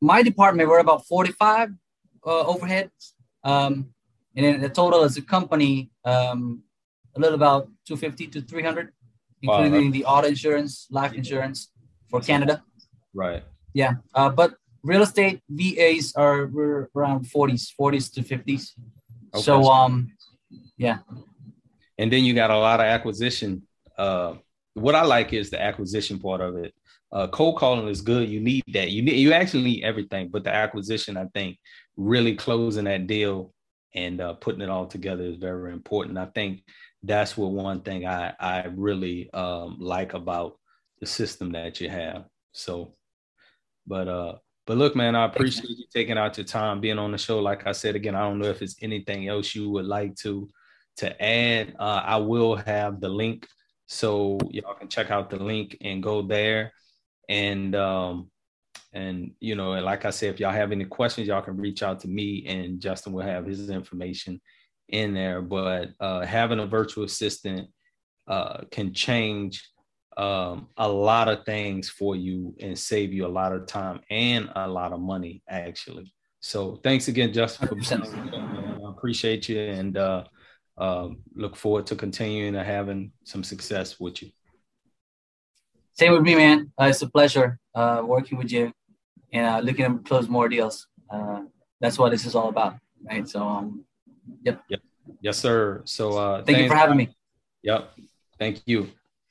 my 0.00 0.22
department 0.22 0.68
we're 0.68 0.78
about 0.78 1.06
45 1.06 1.70
uh, 2.24 2.44
overheads. 2.44 3.12
Um, 3.44 3.90
and 4.36 4.44
then 4.46 4.60
the 4.60 4.68
total 4.68 5.02
as 5.02 5.16
a 5.16 5.22
company 5.22 5.90
um, 6.04 6.62
a 7.16 7.20
little 7.20 7.34
about 7.34 7.68
250 7.86 8.26
to 8.28 8.40
300 8.40 8.92
including 9.42 9.86
wow. 9.86 9.90
the 9.90 10.04
auto 10.04 10.28
insurance 10.28 10.86
life 10.90 11.12
insurance 11.14 11.72
for 12.08 12.20
canada. 12.20 12.62
Right. 13.14 13.42
Yeah 13.74 13.94
uh, 14.14 14.28
but 14.28 14.54
real 14.82 15.02
estate 15.02 15.40
vas 15.48 16.14
are 16.14 16.46
we're 16.46 16.88
around 16.94 17.24
40s 17.24 17.72
40s 17.78 18.12
to 18.14 18.22
50s 18.22 18.72
okay. 19.34 19.42
so 19.42 19.64
um 19.64 20.12
yeah. 20.76 20.98
And 21.98 22.10
then 22.10 22.24
you 22.24 22.32
got 22.32 22.50
a 22.50 22.58
lot 22.58 22.80
of 22.80 22.86
acquisition 22.86 23.62
uh 23.98 24.34
what 24.74 24.94
i 24.94 25.02
like 25.02 25.32
is 25.32 25.50
the 25.50 25.60
acquisition 25.60 26.18
part 26.18 26.40
of 26.40 26.56
it 26.56 26.72
uh, 27.12 27.26
cold 27.28 27.56
calling 27.56 27.88
is 27.88 28.00
good. 28.00 28.28
You 28.28 28.40
need 28.40 28.64
that. 28.72 28.90
You 28.90 29.02
need 29.02 29.16
you 29.16 29.32
actually 29.32 29.64
need 29.64 29.84
everything, 29.84 30.28
but 30.28 30.44
the 30.44 30.54
acquisition, 30.54 31.16
I 31.16 31.26
think, 31.34 31.58
really 31.96 32.36
closing 32.36 32.84
that 32.84 33.06
deal 33.06 33.52
and 33.94 34.20
uh, 34.20 34.34
putting 34.34 34.60
it 34.60 34.68
all 34.68 34.86
together 34.86 35.24
is 35.24 35.36
very 35.36 35.72
important. 35.72 36.18
I 36.18 36.26
think 36.26 36.62
that's 37.02 37.36
what 37.36 37.50
one 37.50 37.80
thing 37.80 38.06
I 38.06 38.34
I 38.38 38.66
really 38.66 39.30
um, 39.32 39.78
like 39.80 40.14
about 40.14 40.58
the 41.00 41.06
system 41.06 41.52
that 41.52 41.80
you 41.80 41.88
have. 41.88 42.26
So, 42.52 42.94
but 43.86 44.06
uh, 44.06 44.34
but 44.66 44.76
look, 44.76 44.94
man, 44.94 45.16
I 45.16 45.24
appreciate 45.24 45.68
you 45.68 45.84
taking 45.92 46.18
out 46.18 46.38
your 46.38 46.46
time 46.46 46.80
being 46.80 46.98
on 46.98 47.10
the 47.10 47.18
show. 47.18 47.40
Like 47.40 47.66
I 47.66 47.72
said 47.72 47.96
again, 47.96 48.14
I 48.14 48.20
don't 48.20 48.38
know 48.38 48.48
if 48.48 48.62
it's 48.62 48.76
anything 48.82 49.26
else 49.26 49.52
you 49.54 49.68
would 49.70 49.86
like 49.86 50.14
to 50.16 50.48
to 50.98 51.20
add. 51.20 51.74
Uh, 51.76 52.02
I 52.04 52.18
will 52.18 52.54
have 52.54 53.00
the 53.00 53.08
link 53.08 53.48
so 53.86 54.38
y'all 54.50 54.74
can 54.74 54.86
check 54.86 55.10
out 55.10 55.28
the 55.28 55.42
link 55.42 55.76
and 55.80 56.00
go 56.00 56.22
there 56.22 56.72
and 57.30 57.76
um, 57.76 58.28
and 58.92 59.30
you 59.40 59.54
know, 59.54 59.70
like 59.70 60.04
I 60.04 60.10
said, 60.10 60.34
if 60.34 60.40
y'all 60.40 60.50
have 60.50 60.72
any 60.72 60.84
questions, 60.84 61.28
y'all 61.28 61.40
can 61.40 61.56
reach 61.56 61.82
out 61.82 62.00
to 62.00 62.08
me, 62.08 62.44
and 62.46 62.80
Justin 62.80 63.12
will 63.12 63.22
have 63.22 63.46
his 63.46 63.70
information 63.70 64.40
in 64.88 65.14
there. 65.14 65.40
But 65.40 65.90
uh, 66.00 66.26
having 66.26 66.58
a 66.58 66.66
virtual 66.66 67.04
assistant 67.04 67.70
uh, 68.26 68.62
can 68.72 68.92
change 68.92 69.66
um, 70.16 70.68
a 70.76 70.88
lot 70.88 71.28
of 71.28 71.46
things 71.46 71.88
for 71.88 72.16
you 72.16 72.54
and 72.60 72.76
save 72.76 73.12
you 73.12 73.26
a 73.26 73.28
lot 73.28 73.52
of 73.52 73.66
time 73.66 74.00
and 74.10 74.50
a 74.56 74.68
lot 74.68 74.92
of 74.92 75.00
money, 75.00 75.42
actually. 75.48 76.12
So 76.40 76.80
thanks 76.82 77.06
again, 77.06 77.32
Justin, 77.32 77.68
for 77.68 77.76
being 77.76 78.82
I 78.84 78.90
appreciate 78.90 79.48
you 79.48 79.60
and 79.60 79.96
uh, 79.96 80.24
uh, 80.76 81.10
look 81.36 81.54
forward 81.54 81.86
to 81.86 81.96
continuing 81.96 82.54
to 82.54 82.64
having 82.64 83.12
some 83.24 83.44
success 83.44 84.00
with 84.00 84.20
you. 84.22 84.30
Same 86.00 86.12
with 86.12 86.22
me, 86.22 86.34
man. 86.34 86.72
Uh, 86.80 86.86
it's 86.86 87.02
a 87.02 87.10
pleasure 87.10 87.58
uh, 87.74 88.00
working 88.02 88.38
with 88.38 88.50
you 88.50 88.72
and 89.34 89.46
uh, 89.46 89.58
looking 89.58 89.84
to 89.84 90.02
close 90.02 90.30
more 90.30 90.48
deals. 90.48 90.86
Uh, 91.10 91.42
that's 91.78 91.98
what 91.98 92.08
this 92.10 92.24
is 92.24 92.34
all 92.34 92.48
about, 92.48 92.76
right? 93.04 93.28
So, 93.28 93.46
um, 93.46 93.84
yep. 94.42 94.62
Yep. 94.70 94.80
Yes, 95.20 95.36
sir. 95.36 95.82
So, 95.84 96.16
uh, 96.16 96.42
thank 96.42 96.56
you 96.56 96.68
for 96.68 96.74
having 96.74 96.96
me. 96.96 97.14
Yep. 97.64 97.90
Thank 98.38 98.62
you. 98.64 98.88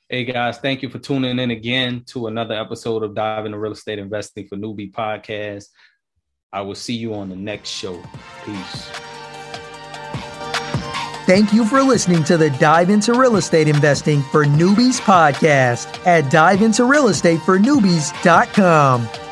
Hey 0.07 0.25
guys, 0.25 0.59
thank 0.59 0.83
you 0.83 0.89
for 0.89 0.99
tuning 0.99 1.39
in 1.39 1.49
again 1.49 2.03
to 2.09 2.27
another 2.27 2.53
episode 2.53 3.01
of 3.01 3.15
Dive 3.15 3.47
into 3.47 3.57
Real 3.57 3.71
Estate 3.71 3.97
Investing 3.97 4.47
for 4.47 4.55
Newbie 4.55 4.91
podcast. 4.91 5.69
I 6.53 6.61
will 6.61 6.75
see 6.75 6.95
you 6.95 7.15
on 7.15 7.29
the 7.29 7.35
next 7.35 7.69
show. 7.69 7.99
Peace. 8.45 9.08
Thank 11.29 11.53
you 11.53 11.63
for 11.63 11.83
listening 11.83 12.23
to 12.23 12.37
the 12.37 12.49
Dive 12.49 12.89
into 12.89 13.13
Real 13.13 13.35
Estate 13.35 13.67
Investing 13.67 14.23
for 14.23 14.45
Newbies 14.45 14.99
podcast 14.99 16.03
at 16.07 16.23
diveintorealestatefornewbies.com. 16.31 19.28